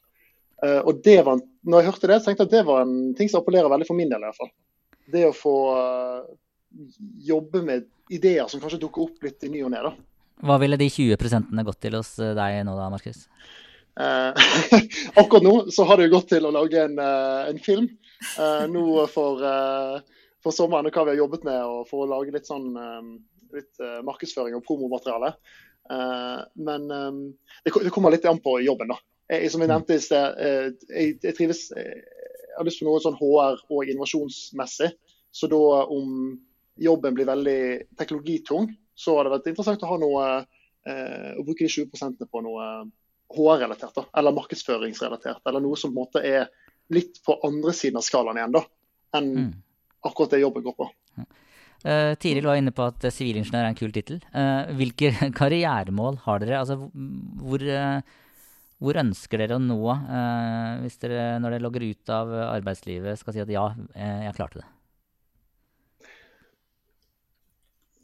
[0.64, 3.44] og det var, når jeg hørte det, tenkte jeg at det var en ting som
[3.44, 4.24] appellerer veldig for min del.
[4.24, 4.50] i hvert fall
[5.12, 5.56] det å få
[7.24, 9.92] jobbe med ideer som kanskje dukker opp litt i ny og ne.
[10.44, 13.24] Hva ville de 20 gått til hos eh, deg nå da, Markus?
[15.18, 17.88] Akkurat nå så har det jo gått til å lage en, en film.
[18.68, 19.42] Nå for,
[20.42, 22.72] for sommeren hva vi har jobbet med og for å lage litt sånn
[23.54, 25.30] litt markedsføring og promomateriale.
[26.54, 28.98] men det, det, kommer litt an på jobben, da.
[29.30, 30.42] Jeg, som jeg nevnte i sted,
[30.90, 31.68] jeg, trives
[32.58, 34.88] jeg har lyst på noe sånn HR og innovasjonsmessig.
[35.30, 36.32] Så da om
[36.74, 37.60] jobben blir veldig
[37.98, 42.42] teknologitung, så har det vært interessant å ha noe eh, å bruke de 20 på
[42.42, 42.64] noe
[43.30, 45.44] HR-relatert, eller markedsføringsrelatert.
[45.46, 46.48] Eller noe som på en måte er
[46.94, 48.62] litt på andre siden av skalaen igjen da,
[49.18, 49.50] enn mm.
[50.08, 50.88] akkurat det jobben går på.
[51.86, 54.18] Uh, Tiril var inne på at sivilingeniør er en kul tittel.
[54.34, 56.62] Uh, hvilke karrieremål har dere?
[56.62, 56.88] Altså,
[57.38, 58.00] hvor, uh,
[58.78, 63.34] hvor ønsker dere å nå eh, hvis dere, når dere logger ut av arbeidslivet, skal
[63.34, 63.64] si at ja,
[63.98, 64.66] eh, jeg klarte det?
[64.68, 64.74] Man,
[67.90, 67.97] man,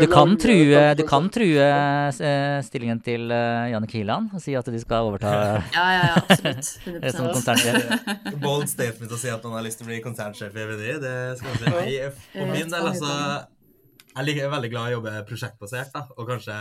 [0.00, 4.66] du kan true, du kan true eh, stillingen til Jannik Janne Kiland og si at
[4.72, 6.66] de skal overta ja, ja, ja, absolutt.
[7.16, 7.76] som konsernsjef.
[8.44, 10.86] Bold statement å si at man har lyst til å bli konsernsjef i EVD.
[11.02, 11.98] Det skal man si.
[12.32, 13.12] For min del, altså
[14.16, 16.56] jeg er veldig glad i å jobbe prosjektbasert, da, og kanskje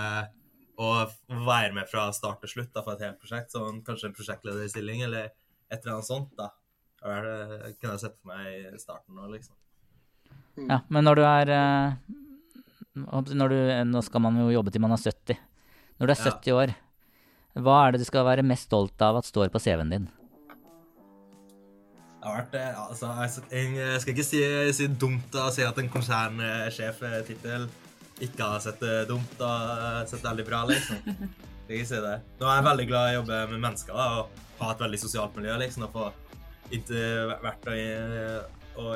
[0.75, 0.89] å
[1.47, 3.53] være med fra start til slutt da, for et helt prosjekt.
[3.55, 5.29] Sånn, kanskje en prosjektlederstilling eller
[5.71, 6.33] et eller annet sånt.
[6.35, 6.51] da.
[7.05, 9.53] Det kunne jeg sett for meg i starten nå, liksom.
[10.55, 10.69] Mm.
[10.71, 12.13] Ja, men når du er eh,
[12.95, 13.57] når du,
[13.91, 15.39] Nå skal man jo jobbe til man er 70.
[15.99, 16.59] Når du er 70 ja.
[16.61, 16.75] år,
[17.63, 20.07] hva er det du skal være mest stolt av at står på CV-en din?
[22.25, 23.11] Det har vært, eh, altså,
[23.51, 24.41] Jeg skal ikke si,
[24.73, 27.67] si dumt å si at en konsernsjeftittel
[28.25, 31.03] ikke har sett det dumt og sett veldig bra, liksom.
[31.05, 32.17] Jeg skal ikke si det.
[32.39, 34.99] Nå er jeg veldig glad i å jobbe med mennesker da, og ha et veldig
[35.01, 35.55] sosialt miljø.
[35.57, 36.03] liksom, og få
[36.71, 38.95] vært, og, og,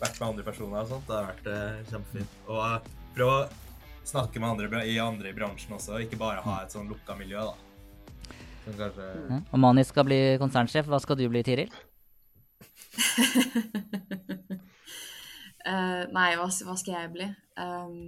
[0.00, 1.06] vært med andre personer og sånt.
[1.08, 2.40] Det har vært uh, kjempefint.
[2.50, 3.38] Og prøv å
[4.06, 7.42] snakke med andre i andre i bransjen også, ikke bare ha et sånn lukka miljø.
[7.42, 7.56] da.
[8.66, 9.08] Kanskje...
[9.30, 9.40] Ja.
[9.52, 10.88] Og Mani skal bli konsernsjef.
[10.90, 11.72] Hva skal du bli, Tiril?
[15.66, 17.28] uh, nei, hva, hva, skal jeg bli?
[17.60, 17.98] Um,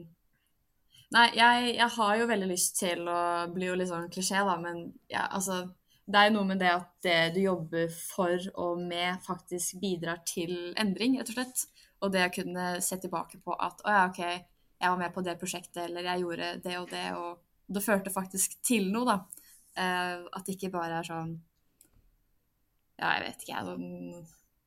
[1.14, 3.20] nei, jeg, jeg, har jo veldig lyst til å
[3.54, 5.66] bli jo litt sånn klisjé, da, men ja, altså
[6.08, 10.72] Det er noe med det at det du jobber for og med, faktisk bidrar til
[10.80, 11.66] endring, rett og slett.
[12.00, 14.22] Og det å kunne se tilbake på at å ja, OK,
[14.78, 18.14] jeg var med på det prosjektet, eller jeg gjorde det og det, og det førte
[18.14, 19.44] faktisk til noe, da.
[19.78, 21.36] Uh, at det ikke bare er sånn
[22.98, 23.66] Ja, jeg vet ikke, jeg.
[23.68, 24.24] Sånn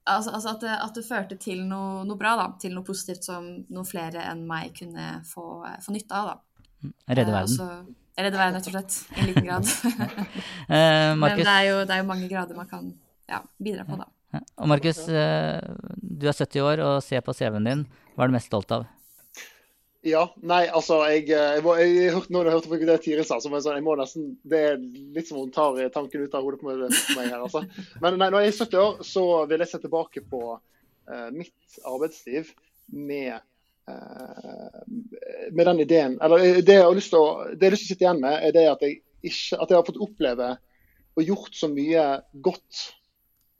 [0.09, 2.47] Altså, altså at, det, at, det, førte til noe, noe, bra, da.
[2.61, 6.31] Til noe positivt som noen flere enn meg kunne få, få nytte av.
[6.31, 6.63] da.
[6.81, 7.35] Mm, redde verden.
[7.35, 8.97] Eh, altså, redde verden, rett og slett.
[9.15, 9.67] I en liten grad.
[10.75, 12.89] eh, Men det er, jo, det er, jo, mange grader man kan
[13.29, 14.09] ja, bidra på, da.
[14.31, 14.41] Ja.
[14.63, 15.59] Og Markus, eh,
[15.97, 17.85] du er 70 år og ser på CV-en din.
[18.15, 18.87] Hva er du mest stolt av?
[20.05, 20.23] Ja.
[20.41, 23.77] Nei, altså, jeg, jeg, jeg, jeg hørte noen hørte på det Tiril sa, som sånn,
[23.77, 27.27] jeg må nesten, det er litt som hun tar tanken ut av hodet på meg
[27.27, 27.37] her.
[27.37, 27.63] altså.
[28.01, 31.81] Men nei, når jeg er 70 år, så vil jeg se tilbake på uh, mitt
[31.85, 32.49] arbeidsliv
[32.91, 33.45] med,
[35.51, 37.89] med den ideen Eller det jeg har lyst til å, det jeg har lyst til
[37.89, 40.49] å sitte igjen med, er det at jeg, ikke, at jeg har fått oppleve
[41.19, 42.05] og gjort så mye
[42.43, 42.81] godt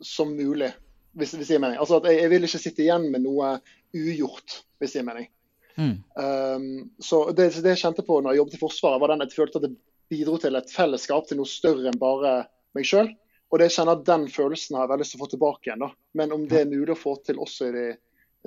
[0.02, 0.72] som mulig,
[1.14, 1.80] hvis, hvis det gir mening.
[1.84, 3.54] Altså at jeg, jeg vil ikke sitte igjen med noe
[3.92, 5.28] ugjort, hvis det gir mening.
[5.76, 5.96] Mm.
[6.16, 9.34] Um, så det, det, jeg kjente på når jeg jobbet i Forsvaret, var den at
[9.34, 9.76] jeg følte at det
[10.12, 12.34] bidro til et fellesskap til noe større enn bare
[12.76, 13.12] meg sjøl.
[13.52, 15.68] Og det jeg kjenner at den følelsen har jeg veldig lyst til å få tilbake
[15.68, 15.84] igjen.
[15.84, 15.92] da.
[16.20, 17.88] Men om det er mulig å få til også i det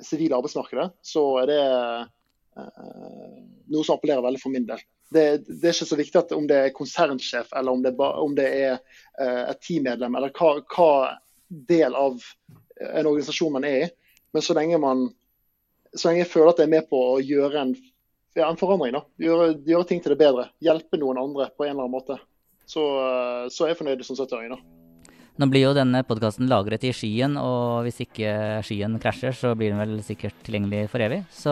[0.03, 2.03] sivile arbeidsmarkedet, så er det uh,
[3.71, 4.81] noe som appellerer veldig for min del.
[5.13, 8.47] Det, det, er ikke så viktig om det er konsernsjef eller om det, om det
[8.49, 8.73] er
[9.21, 10.89] uh, et teammedlem, eller hva, hva,
[11.45, 12.17] del av
[12.81, 13.89] en organisasjon man er i.
[14.33, 15.05] Men så lenge man
[15.95, 17.73] så lenge jeg føler at jeg er med på å gjøre en,
[18.35, 18.97] ja, en forandring.
[19.21, 20.49] Gjøre, gjøre, ting til det bedre.
[20.63, 22.17] Hjelpe noen andre på en eller annen måte.
[22.67, 22.83] Så,
[23.53, 24.74] så er jeg fornøyd som 70-åring, da.
[25.35, 28.29] Nå blir jo denne podkasten lagret i skyen, og hvis ikke
[28.63, 31.25] skyen krasjer, så blir den vel sikkert tilgjengelig for evig.
[31.35, 31.51] Så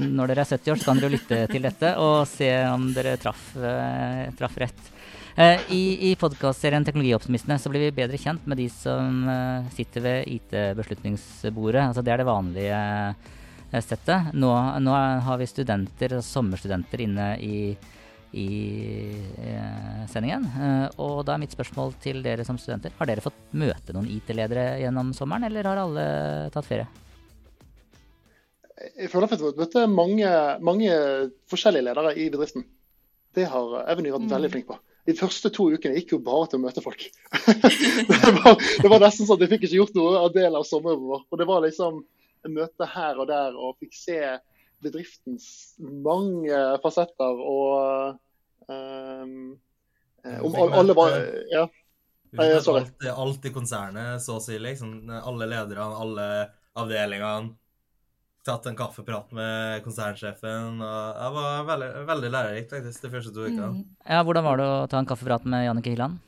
[0.00, 2.86] når dere er 70 år, så kan dere jo lytte til dette og se om
[2.96, 4.88] dere traff, eh, traff rett.
[5.36, 10.06] Eh, I i podkastserien Teknologioptimistene så blir vi bedre kjent med de som eh, sitter
[10.06, 11.90] ved IT-beslutningsbordet.
[11.90, 12.80] Altså det er det vanlige
[13.84, 14.32] settet.
[14.32, 14.96] Nå, nå,
[15.28, 17.76] har vi studenter, sommerstudenter inne i,
[18.32, 18.48] i
[19.42, 20.44] eh, sendingen.
[20.46, 22.94] Eh, og da er mitt spørsmål til dere som studenter.
[22.98, 26.04] Har dere fått møte noen IT-ledere gjennom sommeren, eller har alle
[26.54, 26.86] tatt ferie?
[28.96, 30.28] Jeg føler at jeg har fått møte mange,
[30.64, 30.92] mange,
[31.50, 32.64] forskjellige ledere i bedriften.
[33.36, 34.32] Det har Eveny vært mm.
[34.32, 34.78] veldig flink på.
[35.08, 37.02] De første to ukene gikk jo bare til å møte folk.
[37.46, 40.66] det, var, det, var, nesten sånn at jeg fikk ikke gjort noe av del av
[40.68, 41.26] sommeren vår.
[41.28, 42.02] Og det var liksom
[42.48, 44.20] møte her og der og fikk se
[44.84, 48.18] bedriftens mange fasetter og
[48.68, 49.58] um,
[50.20, 51.16] om alle var
[51.50, 51.68] ja.
[52.30, 52.84] Sorry.
[52.84, 54.54] Alt, alt, i konsernet, så å si.
[54.60, 55.08] liksom.
[55.10, 56.26] Alle lederne, alle
[56.78, 57.56] avdelingene.
[58.46, 60.78] Tatt en kaffeprat med konsernsjefen.
[60.80, 63.72] og Det var veldig, veldig lærerikt faktisk, de første to ukene.
[63.74, 63.82] Mm.
[64.06, 66.22] Ja, hvordan var det å ta en kaffeprat med Jannicke Hilland?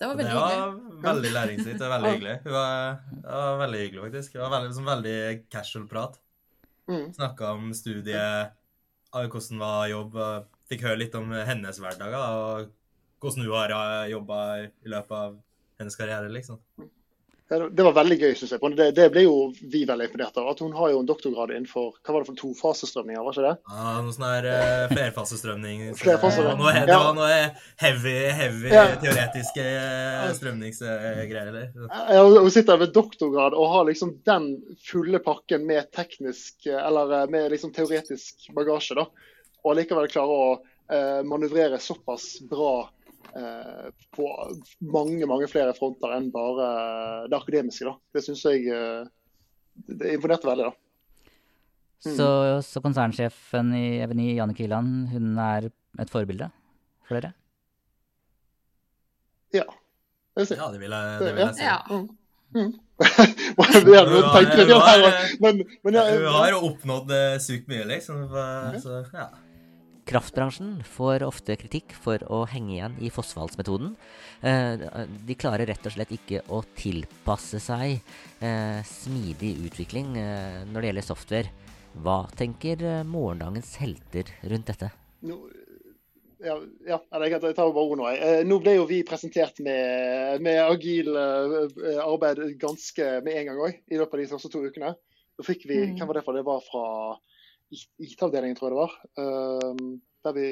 [0.00, 0.74] Det var veldig det var
[1.04, 2.36] veldig læringsrikt og veldig hyggelig.
[2.46, 4.32] Hun var, var, veldig hyggelig, faktisk.
[4.32, 5.16] Det var veldig, liksom, veldig
[5.52, 6.16] casual prat.
[6.90, 7.06] Mm.
[7.14, 8.56] Snakka om studiet,
[9.14, 10.18] hvordan var jobb.
[10.70, 12.70] Fikk høre litt om hennes hverdager og
[13.20, 15.36] hvordan hun har eh, jobba i løpet av
[15.80, 16.60] hennes karriere, liksom.
[17.50, 18.72] Det var veldig gøy, syns jeg.
[18.78, 19.34] Det, det, ble jo
[19.72, 20.52] vi veldig imponert av.
[20.52, 23.54] At hun har jo en doktorgrad innenfor hva var det for tofasestrømninger, var ikke det?
[23.72, 25.82] Ja, noe sånn her uh, flerfasestrømning.
[26.02, 26.62] Flerfasestrømning.
[26.62, 27.40] Noe, det var noe
[27.82, 28.84] heavy, heavy ja.
[29.02, 29.66] teoretiske
[30.38, 31.58] strømningsgreier strømningsgreier.
[32.14, 34.48] Ja, hun sitter med doktorgrad og har liksom den
[34.86, 39.08] fulle pakken med teknisk, eller eh, med liksom teoretisk bagasje, da.
[39.66, 42.99] Og likevel klarer å uh, manøvrere såpass bra Eh,
[44.16, 44.26] på
[44.92, 46.68] mange mange flere fronter enn bare
[47.30, 47.86] det akademiske.
[47.86, 47.94] Da.
[48.16, 49.04] Det syns jeg eh,
[49.86, 50.70] det imponerte veldig.
[50.70, 50.74] da.
[52.00, 52.16] Mm.
[52.16, 52.28] Så,
[52.64, 55.68] så, konsernsjefen i Eveny, Janne Kiland, hun er
[56.00, 56.48] et forbilde
[57.04, 57.34] for dere?
[59.52, 59.66] Ja.
[60.34, 61.66] Det vil jeg, ja, det vil jeg, det vil jeg si.
[61.66, 61.78] Ja.
[61.90, 62.08] Mm.
[62.50, 62.72] Mm.
[66.16, 68.24] hun har oppnådd eh, sykt mye, liksom.
[68.80, 69.28] Så, ja.
[70.10, 73.92] Kraftbransjen får ofte kritikk for å henge igjen i fossefallsmetoden.
[74.42, 74.82] Eh,
[75.28, 78.00] de klarer rett og slett ikke å tilpasse seg
[78.42, 81.54] eh, smidig utvikling eh, når det gjelder software.
[82.02, 84.90] Hva tenker morgendagens helter rundt dette?
[85.26, 85.38] No,
[86.42, 88.10] ja, ja, jeg tar bare ord nå.
[88.50, 93.98] Nå ble jo vi presentert med, med agil arbeid ganske med en gang òg, i
[93.98, 94.94] løpet av de første to ukene.
[95.38, 95.98] Da fikk vi, mm.
[95.98, 96.38] Hvem var det for?
[96.38, 96.86] Det var fra
[97.70, 98.94] IT-avdelingen, tror jeg det var.
[99.20, 100.48] Um, der vi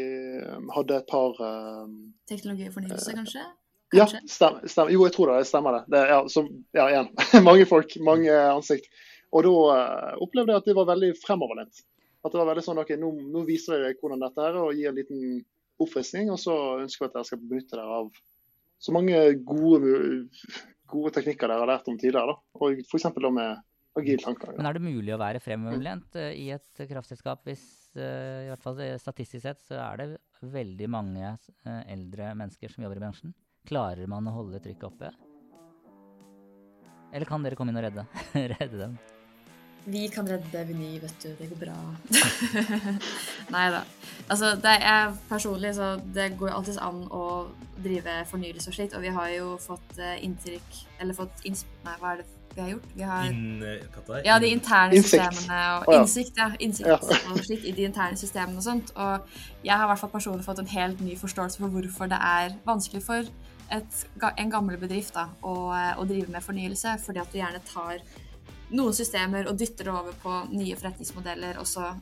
[0.56, 1.96] um, hadde et par um,
[2.30, 3.42] Teknologi og fornyelse, kanskje?
[3.42, 3.48] kanskje?
[3.96, 5.42] Ja, stemmer, stem, Jo, jeg tror det.
[5.42, 5.82] det Stemmer det.
[5.92, 6.44] det ja, så,
[6.76, 7.10] ja, igjen.
[7.48, 8.88] mange folk, mange ansikt.
[9.32, 11.84] Og da uh, opplevde jeg at det var veldig fremoverlent.
[12.24, 14.90] At det var veldig sånn OK, nå, nå viser jeg hvordan dette er, og gir
[14.90, 15.22] en liten
[15.80, 16.32] oppfriskning.
[16.34, 18.10] Og så ønsker vi at dere skal benytte dere av
[18.78, 20.28] så mange gode,
[20.88, 22.34] gode teknikker dere har lært om tidligere.
[22.34, 22.60] Da.
[22.62, 23.08] Og f.eks.
[23.26, 23.64] med
[24.00, 24.56] agil tankegang.
[24.58, 26.30] Men er det mulig å være fremoverlent mm.
[26.38, 27.64] i et kraftselskap hvis
[27.98, 30.08] uh, i hvert fall statistisk sett så er det
[30.54, 33.36] veldig mange uh, eldre mennesker som jobber i bransjen?
[33.68, 35.12] Klarer man å holde trykket oppe?
[37.12, 38.04] Eller kan dere komme inn og redde,
[38.58, 38.98] redde dem?
[39.88, 41.30] Vi kan redde Veny, vet du.
[41.38, 41.76] Det går bra.
[43.54, 43.84] Nei da.
[44.28, 47.22] Altså, det er personlig, så det går alltid an å
[47.84, 48.96] drive fornyelse og slikt.
[48.98, 51.44] Og vi har jo fått uh, inntrykk Eller fått.
[51.44, 52.86] Nei, hva er det vi har gjort?
[52.94, 55.22] Vi har In, uh, Ja, de interne Innsikt.
[55.22, 56.00] systemene og oh, ja.
[56.00, 56.48] innsikt, ja.
[56.58, 56.98] Innsikt Ja.
[57.32, 58.90] og slikt i de interne systemene og sånt.
[58.96, 59.28] Og
[59.64, 62.56] jeg har i hvert fall personlig fått en helt ny forståelse for hvorfor det er
[62.66, 63.30] vanskelig for
[63.70, 64.06] et,
[64.38, 65.54] en gammel bedrift da, å,
[66.00, 68.00] å drive med fornyelse, fordi at du gjerne tar
[68.70, 71.92] noen systemer og dytter det over på nye forretningsmodeller, og så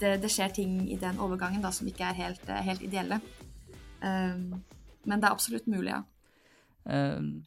[0.00, 3.20] det, det skjer ting i den overgangen da, som ikke er helt, eh, helt ideelle.
[4.00, 4.62] Um,
[5.08, 6.02] men det er absolutt mulig, ja.
[6.84, 7.40] Uh,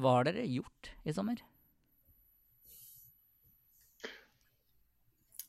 [0.00, 1.42] hva har dere gjort i sommer?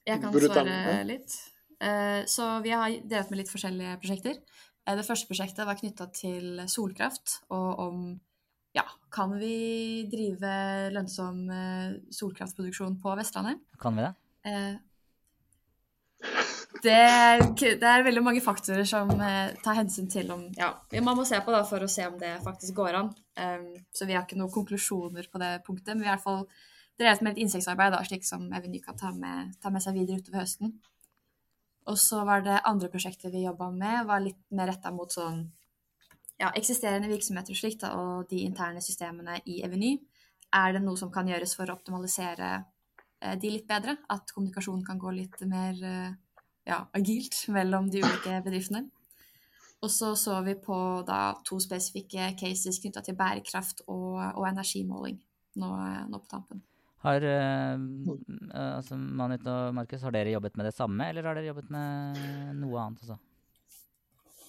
[0.08, 1.38] Jeg kan svare litt.
[1.82, 4.42] Uh, Så vi har delt med litt forskjellige prosjekter.
[4.88, 8.04] Uh, Det første prosjektet var knytta til solkraft, og om
[8.74, 10.52] ja, kan vi drive
[10.96, 11.44] lønnsom
[12.16, 13.60] solkraftproduksjon på Vestlandet?
[13.82, 14.14] Kan vi det?
[16.80, 20.70] Det er, det er veldig mange faktorer som eh, tar hensyn til om ja,
[21.04, 23.12] Man må se på da for å se om det faktisk går an.
[23.36, 25.94] Um, så vi har ikke noen konklusjoner på det punktet.
[25.94, 26.46] Men vi har i hvert fall
[27.02, 30.24] drevet med litt insektarbeid, da, slik som Eveny kan ta med, ta med seg videre
[30.24, 30.74] utover høsten.
[31.92, 35.44] Og så var det andre prosjektet vi jobba med, var litt mer retta mot sånn
[36.42, 39.96] ja, eksisterende virksomheter og slikt, og de interne systemene i Eveny.
[40.56, 43.96] Er det noe som kan gjøres for å optimalisere eh, de litt bedre?
[44.12, 46.12] At kommunikasjonen kan gå litt mer eh,
[46.68, 48.86] ja, agilt mellom de ulike bedriftene.
[49.82, 50.76] Og så så vi på
[51.08, 55.18] da to spesifikke cases knytta til bærekraft og, og energimåling
[55.58, 55.72] nå,
[56.12, 56.62] nå på tampen.
[57.02, 61.40] Har eh, eh, altså Manit og Markus, har dere jobbet med det samme, eller har
[61.40, 62.22] dere jobbet med
[62.62, 63.18] noe annet også?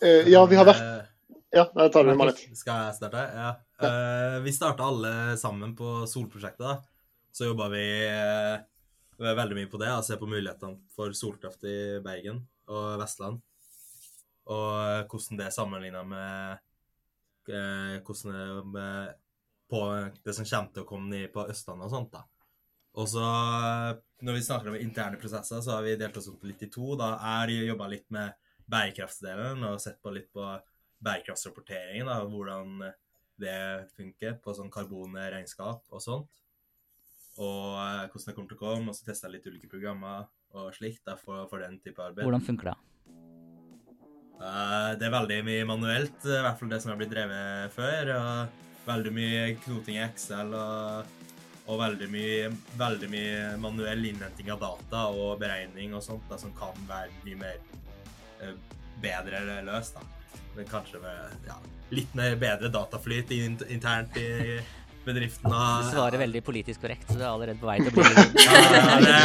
[0.05, 1.09] Eh, ja, vi har vært Eh,
[1.53, 2.39] Ja, jeg tar det med litt.
[2.57, 3.23] Skal jeg starte?
[3.37, 3.49] Ja.
[3.85, 6.65] Eh, vi starta alle sammen på solprosjektet.
[6.65, 6.79] da.
[7.33, 8.63] Så jobba vi eh,
[9.19, 9.91] veldig mye på det.
[9.93, 13.41] og ser på mulighetene for solkraft i Bergen og Vestland.
[14.51, 16.59] Og hvordan det er sammenligna med
[17.49, 18.01] eh,
[19.73, 22.13] med, det som kommer til å komme ned på Østlandet og sånt.
[22.13, 22.25] da.
[22.95, 26.45] Og så, eh, når vi snakker om interne prosesser, så har vi delt oss opp
[26.45, 26.97] litt i to.
[26.97, 27.17] Da
[27.49, 28.35] jeg jobba litt med
[28.67, 30.45] bærekraftsdelen og sett på litt på
[31.03, 32.93] bærekraftsrapporteringen, da, hvordan
[33.43, 36.42] det funker på sånn karbonregnskap og sånt.
[37.41, 38.93] Og eh, hvordan det kommer til å komme.
[38.93, 42.27] Og så testa litt ulike programmer og slikt da, for, for den type arbeid.
[42.27, 42.79] Hvordan funker det?
[44.43, 48.13] Uh, det er veldig mye manuelt, i hvert fall det som har blitt drevet før.
[48.19, 51.13] Og veldig mye knoting i Excel og,
[51.71, 52.49] og veldig, mye,
[52.81, 57.39] veldig mye manuell innhenting av data og beregning og sånt da, som kan være mye
[57.45, 57.63] mer
[58.43, 58.57] uh,
[59.03, 59.97] bedre løst.
[59.97, 60.43] da.
[60.57, 61.57] Men kanskje med ja,
[61.97, 64.59] litt mer bedre dataflyt internt i
[65.07, 65.53] bedriften.
[65.53, 68.05] Du svarer veldig politisk korrekt, så du er allerede på vei til å bli
[68.47, 69.17] ja, ja, det,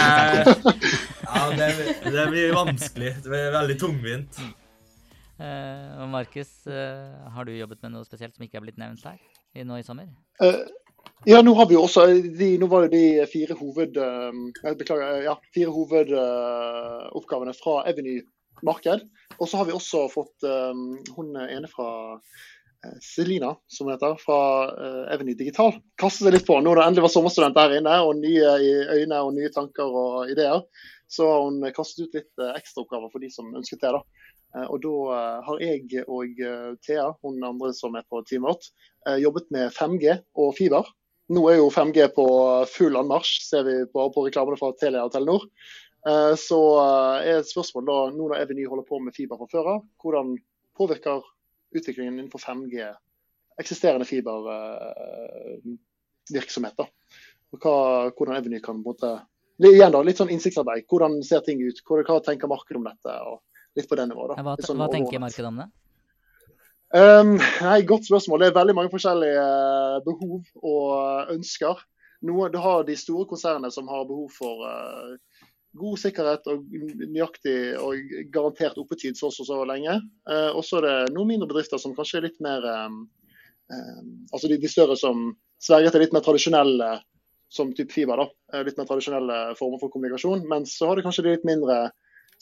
[1.26, 1.76] ja, det,
[2.16, 3.12] det blir vanskelig.
[3.24, 4.42] Det blir veldig tungvint.
[5.38, 9.04] Uh, og Markus, uh, har du jobbet med noe spesielt som ikke er blitt nevnt
[9.06, 9.20] her
[9.54, 10.10] i, nå i sommer?
[10.42, 10.66] Uh,
[11.30, 12.08] ja, nå har vi jo også
[12.40, 14.00] de, Nå var jo de fire hoved...
[14.80, 18.20] beklager, ja, fire hovedoppgavene fra Eveny
[18.66, 19.06] marked.
[19.38, 21.90] Og så har vi også fått um, hun ene fra
[23.04, 24.40] Selina, som heter, fra
[24.74, 25.74] uh, Eveny Digital.
[26.00, 26.58] Kaste seg litt på.
[26.60, 29.98] Nå når det endelig var sommerstudent der inne, og nye i øyne og nye tanker
[30.04, 30.64] og ideer,
[31.08, 33.94] så har hun kastet ut litt eh, ekstraoppgaver for de som ønsket det.
[33.96, 34.02] da.
[34.58, 38.50] Eh, Og da eh, har jeg og eh, Thea, hun andre som er på teamet
[38.50, 38.68] vårt,
[39.08, 40.90] eh, jobbet med 5G og fiber.
[41.32, 42.28] Nå er jo 5G på
[42.72, 45.48] full anmarsj, ser vi bare på reklamene fra Telia og Telenor.
[46.08, 49.48] Eh, Så eh, er et spørsmål da, nå når Eveny holder på med fiber fra
[49.52, 50.36] før av, hvordan
[50.78, 51.24] påvirker
[51.78, 52.76] utviklingen innenfor 5G
[53.62, 56.78] eksisterende fibervirksomhet?
[56.80, 56.86] Uh,
[57.56, 57.76] Og hva,
[58.12, 59.10] hvordan Eveny kan på en måte
[59.58, 60.86] Igjen da, Litt sånn innsiktsarbeid.
[60.86, 61.78] Hvordan ser ting ut?
[61.88, 63.14] Hva, hva tenker markedet om dette?
[63.26, 63.42] og
[63.78, 64.38] Litt på det nivået.
[64.38, 65.68] Hva, sånn hva tenker markedet om det?
[66.96, 67.34] Um,
[67.66, 68.40] nei, Godt spørsmål.
[68.42, 71.76] Det er veldig mange forskjellige eh, behov og ønsker.
[72.28, 75.18] Noe, du har de store konsernene som har behov for eh,
[75.78, 76.66] god sikkerhet og
[77.04, 80.00] nøyaktig og garantert oppetid så og så, lenge.
[80.30, 83.04] Uh, og så er det noen mindre bedrifter som kanskje er litt mer um,
[83.74, 85.30] um, Altså de, større som
[85.64, 86.92] sverger til litt mer tradisjonelle
[87.54, 88.20] som type fiber.
[88.20, 90.44] da, eh, Litt mer tradisjonelle former for kommunikasjon.
[90.52, 91.92] Mens så har du kanskje de litt mindre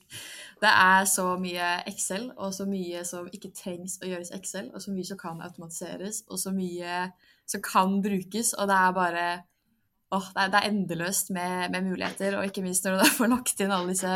[0.59, 4.83] det er så mye Excel, og så mye som ikke trengs å gjøres Excel, og
[4.83, 7.05] så mye som kan automatiseres, og så mye
[7.49, 9.27] som kan brukes, og det er bare
[10.09, 13.31] åh, det, er, det er endeløst med, med, muligheter, og ikke minst når du får
[13.31, 14.15] lagt inn alle disse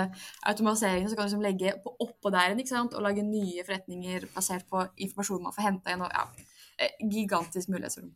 [0.50, 2.98] automatiseringene, så kan du liksom legge på oppå der ikke sant?
[2.98, 6.04] og lage nye forretninger basert på informasjon man får henta inn.
[6.04, 6.50] og ja,
[6.82, 8.12] eh, Gigantisk mulighetsrom.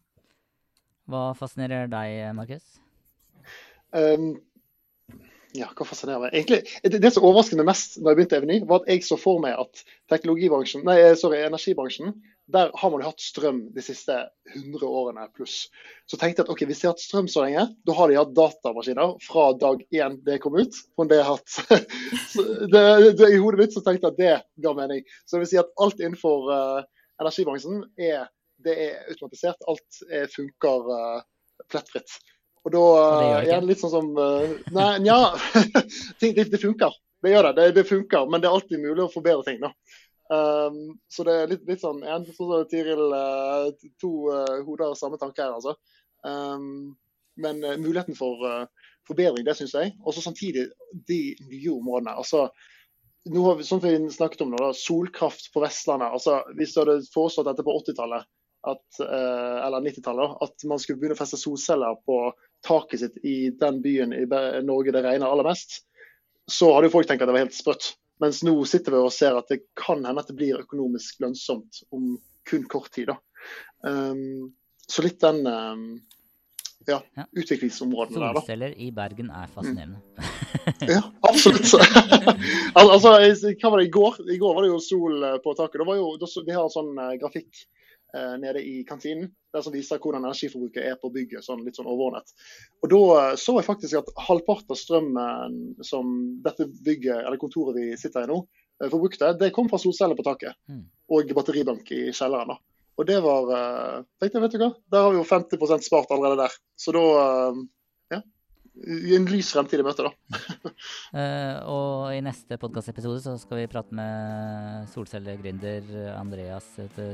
[1.07, 2.65] Hva fascinerer deg, Markus?
[3.95, 4.33] Um,
[5.57, 6.33] ja, hva fascinerer meg?
[6.33, 9.05] Egentlig, det, det, som overrasket meg mest da jeg begynte i Eveny, var at jeg
[9.07, 12.15] så for meg at teknologibransjen, nei, sorry, energibransjen
[12.47, 14.15] der har man jo hatt strøm de siste
[14.53, 15.67] 100 årene pluss.
[16.07, 18.19] Så tenkte jeg at ok, hvis de har hatt strøm så lenge, da har de
[18.19, 20.79] hatt datamaskiner fra dag én det kom ut.
[20.95, 21.57] Om det har hatt
[22.71, 22.85] det,
[23.19, 25.03] det, I hodet mitt så tenkte jeg at det ga mening.
[25.25, 26.79] Så det vil si at alt innenfor uh,
[27.19, 28.29] energibransjen er,
[28.63, 29.67] det er automatisert.
[29.67, 31.19] Alt er, funker uh,
[31.67, 32.15] plettfritt.
[32.67, 32.83] Og da
[33.39, 34.43] er det litt sånn som uh,
[34.75, 35.19] Nei, nja.
[36.19, 36.91] det, det, funker.
[37.23, 37.53] Det gjør det.
[37.61, 37.67] det.
[37.77, 37.87] det.
[37.87, 39.61] funker, men det er alltid mulig å forbedre ting.
[39.63, 39.71] da.
[40.27, 43.69] Um, så det er litt, litt sånn en, sånn Tiril, uh,
[44.01, 45.77] to uh, hoder og samme tanke her, altså.
[46.27, 46.97] Um,
[47.39, 48.43] men uh, muligheten for
[49.07, 49.93] forbedring, det syns jeg.
[50.03, 50.67] Og så samtidig
[51.07, 52.17] de nye områdene.
[52.17, 52.49] altså
[53.27, 56.11] nå har vi, som vi snakket om nå, da, Solkraft på Vestlandet.
[56.15, 58.27] altså Hvis du hadde foreslått dette på 80-tallet,
[58.67, 62.21] eller 90-tallet, at man skulle begynne å feste solceller på
[62.65, 64.25] taket sitt i den byen i
[64.65, 65.81] Norge det regner aller mest,
[66.51, 67.93] så hadde jo folk tenkt at det var helt sprøtt.
[68.23, 71.83] Mens nå sitter vi og ser at det kan hende at det blir økonomisk lønnsomt
[71.93, 72.15] om
[72.47, 73.11] kun kort tid.
[73.85, 74.53] Um,
[74.87, 75.83] så litt den um,
[76.87, 77.25] ja, ja.
[77.31, 78.41] utviklingsområdene der, da.
[78.41, 79.99] Solceller i Bergen er fascinerende.
[80.07, 80.93] Mm.
[80.95, 81.67] ja, absolutt.
[82.79, 84.21] altså, hva var det i går?
[84.31, 85.81] I går var det jo sol eh, på taket.
[85.83, 86.13] Da var jo,
[86.47, 87.61] vi har en sånn uh, grafikk
[88.15, 91.89] uh, nede i kantinen der som viser hvordan energiforbruket er på bygget, sånn, litt sånn
[91.89, 92.31] overordnet.
[92.83, 97.77] Og Da uh, så jeg faktisk at halvparten av strømmen som dette bygget, eller kontoret
[97.77, 98.41] vi sitter i nå,
[98.85, 100.83] forbrukte, det kom fra solceller på taket mm.
[101.17, 102.53] og batteribank i kjelleren.
[102.53, 102.59] da.
[102.97, 106.13] Og det var uh, tenkte jeg, vet du hva, Der har vi jo 50% spart
[106.13, 106.55] allerede der.
[106.77, 107.03] Så da
[108.85, 110.41] uh, ja, en lys fremtid i møte, da.
[111.13, 116.69] uh, og i neste podkastepisode så skal vi prate med solcellegründer Andreas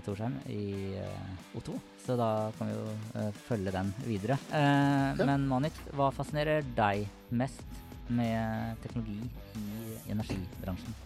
[0.06, 0.98] Torsheim i
[1.58, 1.78] O2.
[2.04, 4.36] Så da kan vi jo følge den videre.
[4.52, 5.16] Ja.
[5.24, 7.64] Men Manit, hva fascinerer deg mest
[8.12, 9.22] med teknologi
[9.56, 11.00] i energibransjen?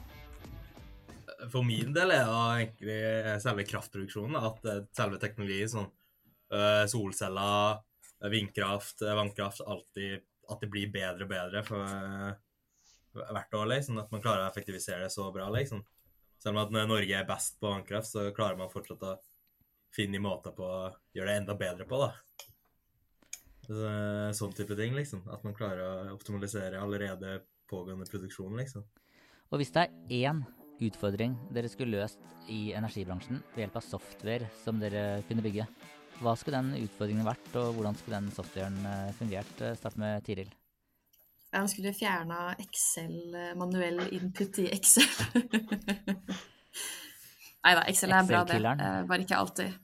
[1.51, 4.39] for min del er det egentlig selve kraftproduksjonen.
[4.49, 5.89] At eh, selve teknologien, sånn
[6.53, 7.83] uh, solceller,
[8.33, 11.83] vindkraft, vannkraft, alltid at det blir bedre og bedre for
[13.17, 13.69] hvert år.
[13.73, 15.49] Liksom, at man klarer å effektivisere det så bra.
[15.53, 15.83] Liksom.
[16.37, 19.17] Selv om at Norge er best på vannkraft, så klarer man fortsatt å
[19.95, 22.01] finne måter på å gjøre det enda bedre på.
[22.03, 22.11] da.
[24.37, 25.25] Sånn type ting, liksom.
[25.33, 28.85] At man klarer å optimalisere allerede pågående produksjon, liksom.
[29.51, 29.91] Og hvis det er
[30.27, 30.43] én
[30.83, 32.21] utfordring dere skulle løst
[32.53, 35.65] i energibransjen ved hjelp av software som dere kunne bygge.
[36.17, 39.59] Hva skulle den utfordringen vært, og hvordan skulle den softwaren eh, fungert?
[39.61, 40.49] Eh, start med Tiril.
[41.53, 45.05] Han skulle fjerna Excel, eh, manuell input i Excel.
[47.67, 48.57] Nei da, Excel er bra, det.
[49.09, 49.75] Bare ikke alltid.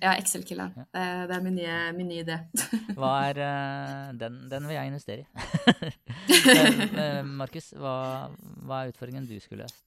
[0.00, 0.72] Ja, Excel-killeren.
[0.74, 2.40] Det, det, er min nye, min nye idé.
[2.98, 3.38] hva er
[4.18, 5.26] den, den, vil jeg investere i.
[7.42, 7.94] Markus, hva,
[8.66, 9.84] hva, er utfordringen du skulle løst?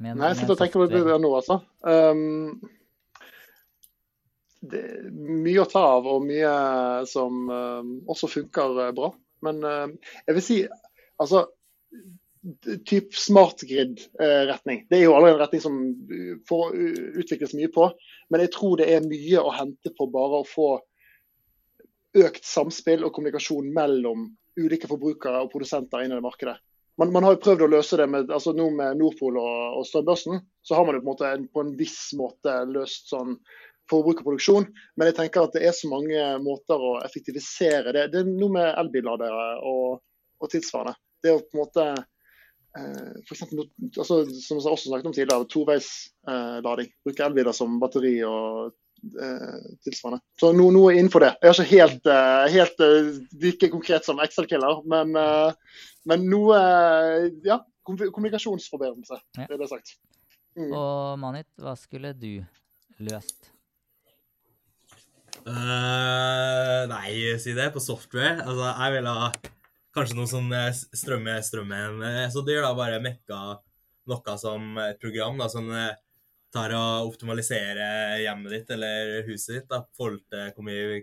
[0.00, 1.60] Med, Nei, jeg sitter og tenker på det nå, altså.
[1.84, 2.56] Um,
[4.70, 6.52] det er mye å ta av, og mye
[7.10, 9.10] som um, også funker uh, bra.
[9.46, 10.58] Men uh, jeg vil si
[11.22, 11.46] altså
[12.86, 14.84] typ smart grid-retning.
[14.86, 15.78] Det er jo allerede en retning som
[16.46, 16.76] får
[17.18, 17.88] utvikles mye på.
[18.30, 20.68] Men jeg tror det er mye å hente på bare å få
[22.22, 24.28] økt samspill og kommunikasjon mellom
[24.62, 26.54] ulike forbrukere og produsenter innen det markedet
[26.96, 29.86] man, man, har jo prøvd å løse det med, altså nå med Nordpol og, og
[29.88, 30.40] strømbørsen.
[30.64, 33.36] Så har man jo på en, måte på en viss måte løst sånn
[33.90, 34.68] forbruk og produksjon.
[34.96, 38.08] Men jeg tenker at det er så mange måter å effektivisere det.
[38.12, 40.00] Det er noe med elbilladere og,
[40.42, 40.96] og tilsvarende.
[41.24, 45.50] Det å på en måte eh, for eksempel, altså, Som jeg også snakket om tidligere,
[45.52, 46.90] toveislading.
[46.90, 48.74] Eh, Bruke elbiler som batteri og
[49.16, 50.22] eh, tilsvarende.
[50.40, 51.34] Så noe, noe innenfor det.
[51.40, 53.12] Jeg er ikke helt, eh, helt uh,
[53.42, 55.52] like konkret som Excel-killer, men uh,
[56.06, 56.58] men noe
[57.46, 59.46] Ja, kommunikasjonsforbedrelse, ja.
[59.46, 59.96] det er det sagt.
[60.56, 60.70] Mm.
[60.70, 62.40] Og Manit, hva skulle du
[63.02, 63.50] løst?
[65.46, 67.68] Uh, nei, si det.
[67.74, 68.40] På software.
[68.42, 69.28] Altså, jeg vil ha
[69.96, 72.74] kanskje noe sånn strømme strømmen eh, så dyr, da.
[72.76, 73.38] Bare mekka
[74.10, 75.70] noe som et program da, som
[76.54, 81.00] tar og optimaliserer hjemmet ditt eller huset ditt da, forhold til hvor mye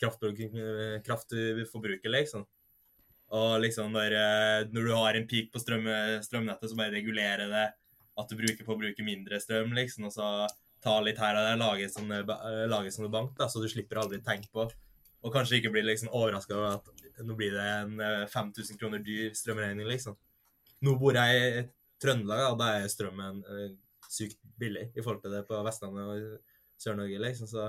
[0.00, 0.24] kraft,
[1.06, 2.46] kraft du forbruker, liksom.
[3.30, 4.16] Og liksom når,
[4.72, 5.86] når, du har en peak på strøm,
[6.24, 7.68] strømnettet, så bare regulerer det
[8.18, 10.08] at du bruker på å bruke mindre strøm, liksom.
[10.10, 10.30] Og så
[10.84, 12.22] ta litt her og der, lage sånne,
[12.70, 14.66] lage sånne bank, da, så du slipper aldri tenke på.
[15.20, 17.98] Og kanskje ikke bli liksom overraska over at nå blir det en
[18.32, 20.16] 5000 eh, kroner dyr strømregning, liksom.
[20.86, 21.64] Nå bor jeg i
[22.00, 23.42] Trøndelag, og da er strømmen
[24.08, 27.50] sykt billig i forhold til det på Vestlandet og Sør-Norge, liksom.
[27.50, 27.68] Så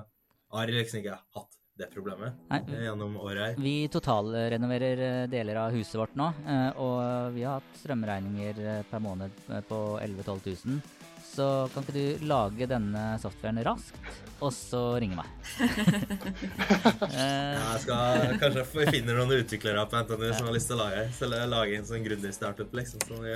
[0.55, 5.75] har jeg liksom ikke hatt det problemet Nei, gjennom året Vi totalrenoverer eh, deler av
[5.75, 9.37] huset vårt nå, eh, og vi har hatt strømregninger eh, per måned
[9.69, 10.81] på 11 000-12 000.
[11.31, 13.99] Så kan ikke du lage denne softwaren raskt,
[14.43, 15.29] og så ringe meg?
[17.15, 17.27] ja,
[17.71, 21.77] jeg skal kanskje finne noen utviklere på NTNU som har lyst til å lage, lage
[21.79, 23.07] en sånn grundig startup, liksom.
[23.07, 23.29] Sånn,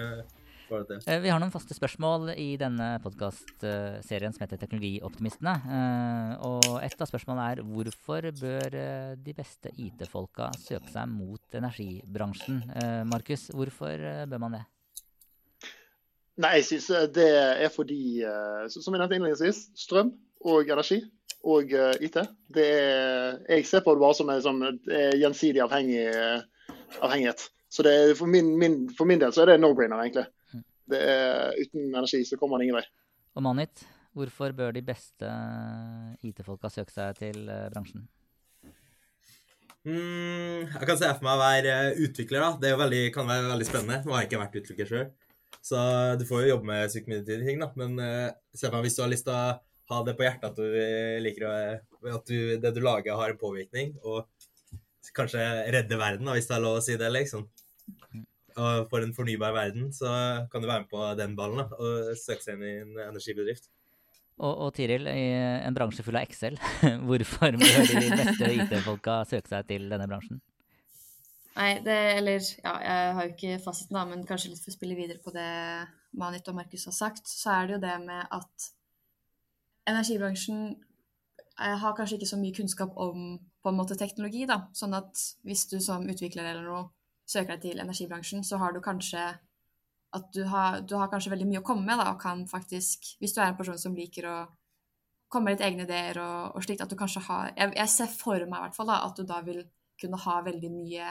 [1.06, 5.54] Eh, vi har noen faste spørsmål i denne podkastserien som heter Teknologioptimistene.
[5.78, 11.60] Eh, og et av spørsmålene er hvorfor bør eh, de beste IT-folka søke seg mot
[11.60, 12.64] energibransjen?
[13.10, 14.66] Markus, hvorfor bør man det?
[16.42, 18.20] Nei, jeg synes det er fordi,
[18.68, 20.10] som jeg nevnte innledningsvis, strøm
[20.44, 21.00] og energi
[21.48, 21.72] og
[22.04, 22.18] IT.
[22.52, 24.64] Det er, jeg ser på det bare som en sånn,
[25.16, 26.04] gjensidig avhengig,
[27.00, 27.46] avhengighet.
[27.72, 30.26] Så er, for, min, min, for, min, del så er det no-brainer, egentlig
[30.92, 32.86] det er, uten energi så kommer man ingen vei.
[33.36, 35.30] Og Manit, hvorfor bør de beste
[36.26, 38.06] IT-folka søke seg til eh, bransjen?
[39.86, 41.74] Mm, jeg kan se for meg å være
[42.08, 42.42] utvikler.
[42.42, 42.52] da.
[42.62, 44.02] Det veldig, kan være veldig spennende.
[44.06, 45.10] Nå har jeg ikke vært utvikler sjøl,
[45.64, 45.80] så
[46.20, 47.62] du får jo jobbe med sykt ting.
[47.62, 47.72] da.
[47.80, 47.96] Men
[48.54, 49.56] se for deg hvis du har lyst til å
[49.92, 51.56] ha det på hjertet at du liker å,
[52.16, 54.26] at du, det du lager, har en påvirkning, og
[55.16, 55.44] kanskje
[55.74, 57.46] redde verden, da, hvis det er lov å si det, liksom.
[58.56, 60.10] Og for en fornybar verden, så
[60.52, 63.70] kan du være med på den ballen da, og søke seg inn i en energibedrift.
[64.36, 66.58] Og, og Tiril, i en bransje full av Excel,
[67.08, 70.42] hvorfor bør de beste IT-folka søke seg til denne bransjen?
[71.56, 74.76] Nei, det Eller ja, jeg har jo ikke fasiten, da, men kanskje litt for å
[74.76, 75.48] spille videre på det
[76.20, 78.68] Manit og Markus har sagt, så er det jo det med at
[79.88, 84.62] energibransjen eh, har kanskje ikke så mye kunnskap om på en måte teknologi, da.
[84.78, 86.86] Sånn at hvis du som utvikler eller noe
[87.26, 89.24] søker deg til energibransjen, så har du kanskje
[90.16, 93.16] at du har, du har, kanskje veldig mye å komme med, da, og kan faktisk
[93.20, 94.36] Hvis du er en person som liker å
[95.32, 98.12] komme med litt egne ideer og, og slikt, at du kanskje har jeg, jeg, ser
[98.14, 99.66] for meg i hvert fall da, at du da vil
[100.00, 101.10] kunne ha veldig mye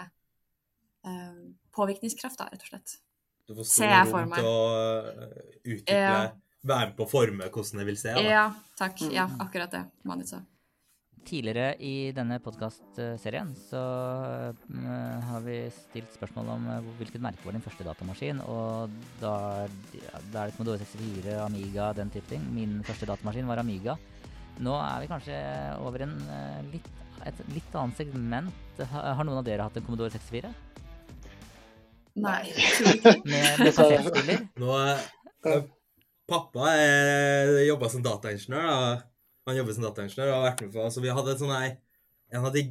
[1.75, 2.97] påvirkningskraft, da, rett og slett.
[3.45, 5.37] Du får stor rom til å eh,
[5.75, 6.17] utvikle, ja.
[6.65, 8.17] være med på å forme hvordan det vil se.
[8.17, 8.25] Da.
[8.25, 8.45] Ja,
[8.81, 9.05] takk.
[9.13, 10.41] Ja, akkurat det Manit sa.
[11.25, 13.81] Tidligere i denne podkastserien så
[14.53, 18.43] uh, har vi stilt spørsmål om uh, hvilket merke var din første datamaskin.
[18.45, 18.93] Og
[19.23, 19.37] da,
[19.97, 22.45] ja, da er det Commodore 64, Amiga, den type ting.
[22.53, 23.97] Min første datamaskin var Amiga.
[24.65, 25.41] Nå er vi kanskje
[25.85, 26.13] over en,
[26.73, 26.93] litt,
[27.29, 28.85] et litt annet segment.
[28.93, 30.53] Har noen av dere hatt en Commodore 64?
[32.15, 32.53] Nei.
[33.25, 34.47] med, kassettspiller?
[34.63, 34.77] Nå,
[36.31, 36.71] pappa
[37.67, 39.03] jobba som dataingeniør.
[39.49, 41.75] Han jobber som dataingeniør og har vært med på Så vi hadde et sånn her
[42.33, 42.63] En av de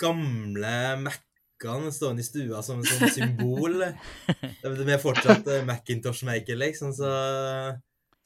[0.00, 3.82] gamle Mac-ene stående i stua som et sånt symbol.
[4.62, 7.10] Det er fortsatt uh, Macintosh-maker, liksom, så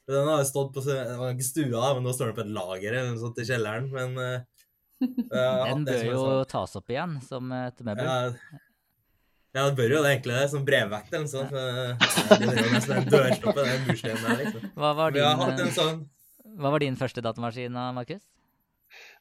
[0.07, 3.21] Den har stått på ikke stua, men nå står den på et lager eller noe
[3.21, 6.47] sånt i kjelleren, men uh, Den bør jo sånn.
[6.53, 8.07] tas opp igjen som et møbel.
[8.07, 8.63] Ja,
[9.57, 11.51] ja, det bør jo det egentlig det, som brevvekt eller noe sånt.
[11.51, 14.69] Det er jo nesten en dørstoppe, den mursteinen der, liksom.
[14.77, 16.05] Hva var din, har hatt en sånn
[16.57, 18.23] hva var din første datamaskin, Markus?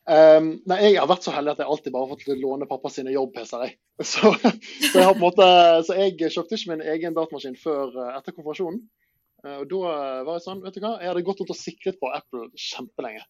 [0.06, 2.92] Um, nei, Jeg har vært så heldig at jeg alltid bare har fått låne pappa
[2.92, 3.74] sine jobb-PC-er.
[4.06, 5.46] Så, så, jeg har på en måte,
[5.88, 8.82] så jeg kjøpte ikke min egen datamaskin før uh, etter konfirmasjonen.
[9.40, 9.94] Uh, og da
[10.28, 13.24] var Jeg sånn, vet du hva, jeg hadde gått rundt og sikret på Apple kjempelenge.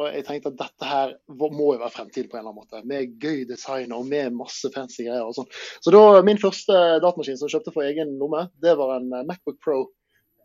[0.00, 2.84] Og jeg tenkte at dette her må jo være fremtiden på en eller annen måte.
[2.88, 5.50] Med gøy design og med masse fancy greier og sånn.
[5.84, 9.58] Så da, min første datamaskin som jeg kjøpte for egen lomme, det var en Macbook
[9.64, 9.82] Pro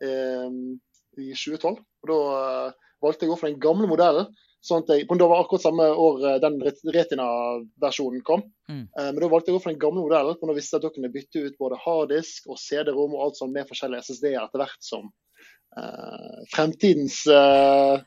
[0.04, 0.50] eh,
[1.16, 1.80] i 2012.
[1.80, 2.18] Og da
[3.04, 4.28] valgte jeg å gå for den gamle modellen.
[4.60, 6.58] sånn at jeg, Det var akkurat samme år eh, den
[6.94, 8.42] Retina-versjonen kom.
[8.68, 8.84] Mm.
[8.84, 10.82] Eh, men da valgte jeg å gå for den gamle modellen, for da visste jeg
[10.82, 14.42] at dere kunne bytte ut både harddisk og CD-rom og alt sånt med forskjellige SSD-er
[14.42, 15.08] etter hvert som
[16.54, 18.00] fremtidens uh,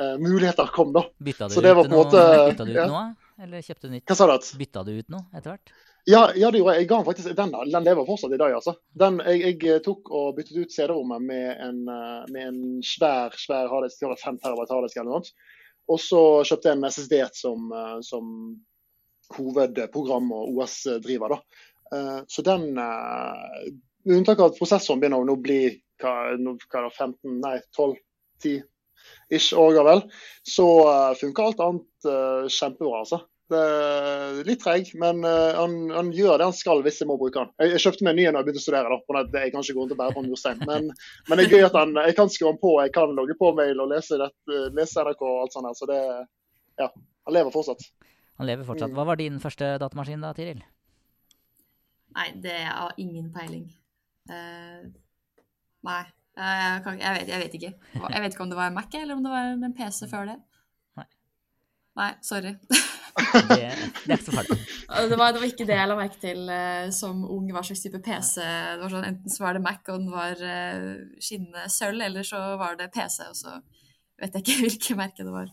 [0.00, 0.92] uh, muligheter kom.
[0.92, 1.04] da.
[1.18, 2.86] Bytta du, ut, noe, bytta du ut ja.
[2.90, 3.04] noe,
[3.42, 4.04] eller kjøpte du nytt?
[4.08, 4.50] Hva sa du?
[4.58, 5.74] Bytta du ut noe etter hvert?
[6.08, 6.82] Ja, ja, det gjorde jeg.
[6.82, 7.52] Jeg ga den faktisk den.
[7.70, 8.74] Den lever fortsatt i dag, altså.
[8.98, 14.40] Den, jeg, jeg tok og byttet ut CD-rommet med, med, en svær svær harddisk, 5
[14.42, 15.46] terabyte harddisk eller noe.
[15.92, 17.70] Og så kjøpte jeg en SSD som,
[18.02, 18.34] som
[19.36, 21.36] hovedprogram og OS-driver.
[21.36, 21.62] da.
[21.94, 23.72] Eh, så den eh,
[24.04, 25.60] Med unntak av at prosessoren begynner å nå bli
[26.02, 27.98] hva, hva da, 15, nei 12,
[28.44, 28.62] 10
[29.32, 30.02] ish år vel,
[30.46, 33.04] så uh, funker alt annet uh, kjempebra.
[33.04, 33.22] altså.
[34.48, 37.50] Litt treg, men uh, han, han, gjør det han skal hvis jeg må bruke han.
[37.60, 39.66] Jeg, jeg kjøpte meg en ny når jeg begynte å studere, da, for jeg kan
[39.66, 40.62] ikke gå rundt og bære på murstein.
[40.68, 40.88] Men,
[41.28, 43.52] men, det er gøy at han, jeg kan skru han på, jeg kan logge på
[43.58, 44.30] mail og lese, det,
[44.78, 45.68] lese NRK og alt sånt.
[45.68, 46.00] her, Så det,
[46.80, 46.88] ja,
[47.28, 47.84] han lever fortsatt.
[48.40, 48.94] Han lever fortsatt.
[48.96, 50.62] Hva var din første datamaskin da, Tiril?
[52.16, 53.68] Nei, det har ingen peiling.
[54.30, 54.88] Uh,
[55.86, 56.02] nei.
[56.32, 57.72] Jeg, kan, jeg, vet, jeg, vet, ikke.
[58.08, 60.30] Jeg vet ikke om det var en Mac eller om det var en PC før
[60.30, 60.38] det.
[60.96, 61.04] Nei,
[62.00, 62.54] Nei sorry.
[62.56, 63.56] det,
[64.06, 64.58] det, er ikke så farlig.
[65.10, 67.80] Det var, det var, ikke det jeg la merke til uh, som ung, hva slags
[67.84, 68.40] type PC.
[68.40, 72.26] Det var sånn, enten så var det Mac og den var uh, skinnende sølv, eller
[72.28, 73.56] så var det PC, og så
[74.20, 75.52] vet jeg ikke hvilket merke det var.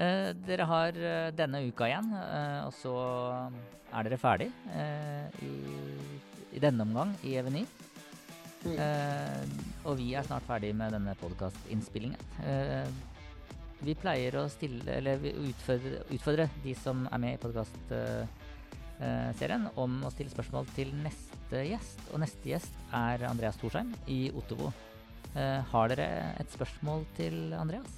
[0.00, 0.96] Eh, dere har
[1.36, 2.08] denne uka igjen,
[2.64, 2.94] og så
[3.92, 4.48] er dere ferdig
[5.44, 5.50] i,
[6.48, 7.66] i, denne omgang i Eveny.
[8.62, 8.78] Mm.
[9.88, 12.20] Og vi er snart ferdig med denne podkastinnspillingen.
[12.44, 12.86] Uh,
[13.82, 19.90] vi pleier å stille, eller utfordre, utfordre de som er med i podkastserien, uh, om
[20.06, 21.98] å stille spørsmål til neste gjest.
[22.12, 24.72] Og neste gjest er Andreas Thorsheim i Ottovo.
[25.32, 27.88] har dere et spørsmål til Andreas?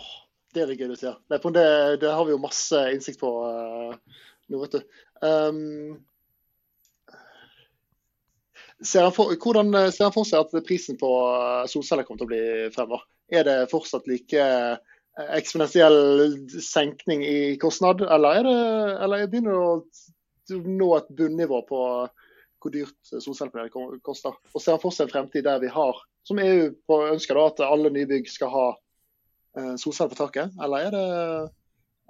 [0.00, 0.14] Oh,
[0.54, 1.18] det er det gøy du sier.
[1.28, 1.38] Ja.
[1.38, 3.28] det, det, har vi jo masse innsikt på
[4.50, 4.80] nå, vet du.
[5.20, 6.00] Um,
[8.84, 12.22] Ser han, for, hvordan eh, ser han for seg at prisen på eh, solceller kommer
[12.22, 13.04] til å bli fremover?
[13.28, 14.78] Er det fortsatt like eh,
[15.36, 18.60] eksponentiell senkning i kostnad, eller, er det,
[19.04, 21.80] eller begynner det å nå et bunnivå på
[22.60, 24.36] hvor dyrt solcellepaneler koster?
[24.54, 26.70] Og ser han for seg en fremtid der vi har, som EU
[27.10, 28.66] ønsker, da, at alle nybygg skal ha
[29.80, 30.56] solceller på taket?
[30.60, 31.04] Eller er det,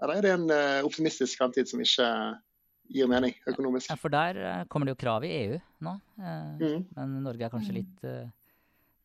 [0.03, 2.09] eller er det en optimistisk fremtid som ikke
[2.91, 3.91] gir mening økonomisk.
[3.91, 5.97] Ja, For der uh, kommer det jo krav i EU nå.
[6.19, 6.29] Uh,
[6.61, 6.85] mm.
[6.97, 8.27] Men Norge er kanskje litt uh,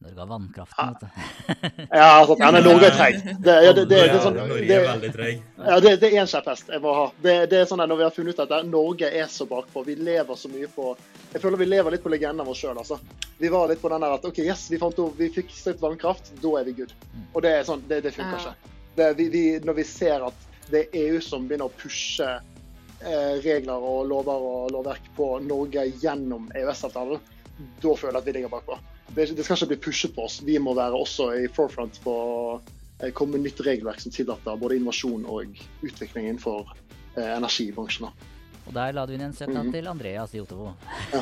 [0.04, 1.86] Norge har vannkraften, vet du.
[1.98, 3.20] ja, altså, ja, men Norge er treg.
[3.40, 5.44] Det, ja, det, det, det, sånn, er veldig treg.
[5.62, 7.06] Ja, det, er en kjepphest jeg må ha.
[7.24, 9.96] Det, er sånn at Når vi har funnet ut at Norge er så bakpå, vi
[9.96, 10.92] lever så mye på
[11.32, 13.00] Jeg føler vi lever litt på legenden vår sjøl, altså.
[13.40, 16.34] Vi var litt på den der at OK, yes, vi fant vi fikk stritt vannkraft,
[16.44, 16.92] da er vi good.
[17.14, 17.30] Mm.
[17.32, 18.74] Og det er sånn, det, funker ikke.
[19.16, 22.55] Vi, vi, når vi ser at det er EU som begynner å pushe Eh,
[23.44, 27.22] regler og lover og lovverk på Norge gjennom EØS-avtalen,
[27.56, 28.78] da føler jeg at vi ligger bakpå.
[29.16, 30.40] Det, det skal ikke bli pushet på oss.
[30.44, 32.38] Vi må være også i forefront på å
[33.00, 36.74] eh, komme med nytt regelverk som tillater både innovasjon og utvikling innenfor
[37.16, 38.10] eh, energibransjen.
[38.66, 39.74] Og der la du inn en søknad mm.
[39.76, 40.72] til Andreas i Otovo.
[41.14, 41.22] Ja.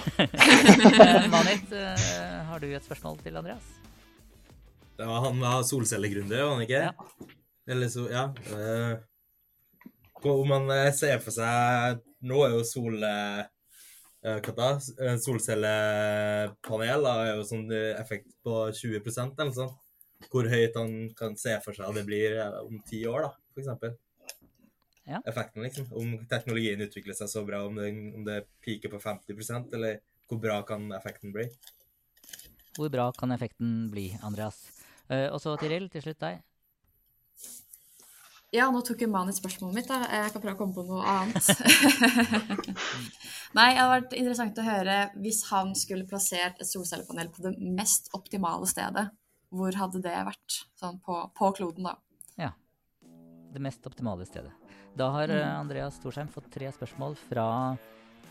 [1.33, 2.11] Manit, eh,
[2.47, 3.73] har du et spørsmål til Andreas?
[4.95, 6.85] Det var han var solcellegründer, var han ikke?
[6.87, 7.27] Ja.
[7.67, 8.29] Eller så, ja.
[10.25, 13.41] Uh, om man eh, ser for seg Nå er jo sol eh,
[14.23, 14.69] eh, hva da?
[15.19, 19.79] Solcellepanel er jo sånn effekt på 20 eller noe sånt.
[20.31, 23.97] Hvor høyt han kan se for seg det blir om ti år, da, f.eks.
[25.03, 25.19] Ja.
[25.27, 25.89] Effekten, liksom.
[25.99, 29.99] Om teknologien utvikler seg så bra, om det, om det piker på 50% eller
[30.29, 31.49] hvor bra kan effekten bli?
[32.77, 34.63] Hvor bra kan effekten bli, Andreas?
[35.11, 36.39] og så Tiril, til slutt deg.
[38.53, 39.87] Ja, nå tok jo Mani spørsmålet mitt.
[39.89, 40.03] da.
[40.05, 41.47] Jeg kan prøve å komme på noe annet.
[43.57, 47.55] Nei, det hadde vært interessant å høre hvis han skulle plassert et solcellepanel på det
[47.57, 49.07] mest optimale stedet.
[49.53, 50.57] Hvor hadde det vært?
[50.77, 51.95] Sånn på, på kloden, da.
[52.37, 52.51] Ja.
[53.53, 54.53] Det mest optimale stedet.
[54.93, 55.39] Da har mm.
[55.39, 57.47] Eh, Andreas Storsheim fått tre spørsmål fra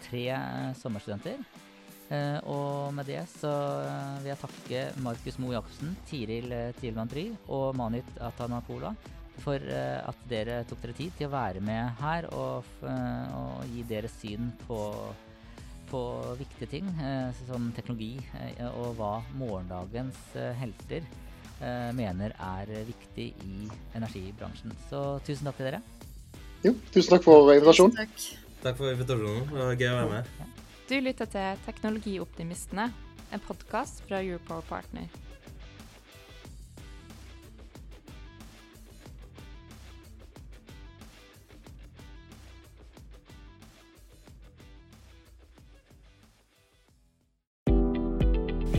[0.05, 1.43] tre eh, sommerstudenter.
[2.13, 3.51] Uh, og med det så
[4.21, 8.91] vil jeg takke Markus Moe Jacobsen, Tiril Tielmann Bry og Manit Atanapola
[9.41, 13.73] for uh, at dere tok dere tid til å være med her og, uh, og
[13.73, 14.79] gi deres syn på,
[15.91, 16.03] på
[16.41, 18.15] viktige ting uh, som teknologi
[18.73, 20.23] og hva morgendagens
[20.61, 21.07] helter
[21.95, 24.73] mener er viktig i energibransjen.
[24.89, 25.79] Så tusen takk til dere.
[26.65, 27.95] Jo, tusen takk for invitasjonen.
[28.01, 28.25] Takk.
[28.65, 29.47] takk for invitasjonen.
[29.47, 30.59] Det var gøy å være med.
[30.91, 32.89] Du lytter til Teknologioptimistene,
[33.31, 35.07] en podkast fra Europower Partner.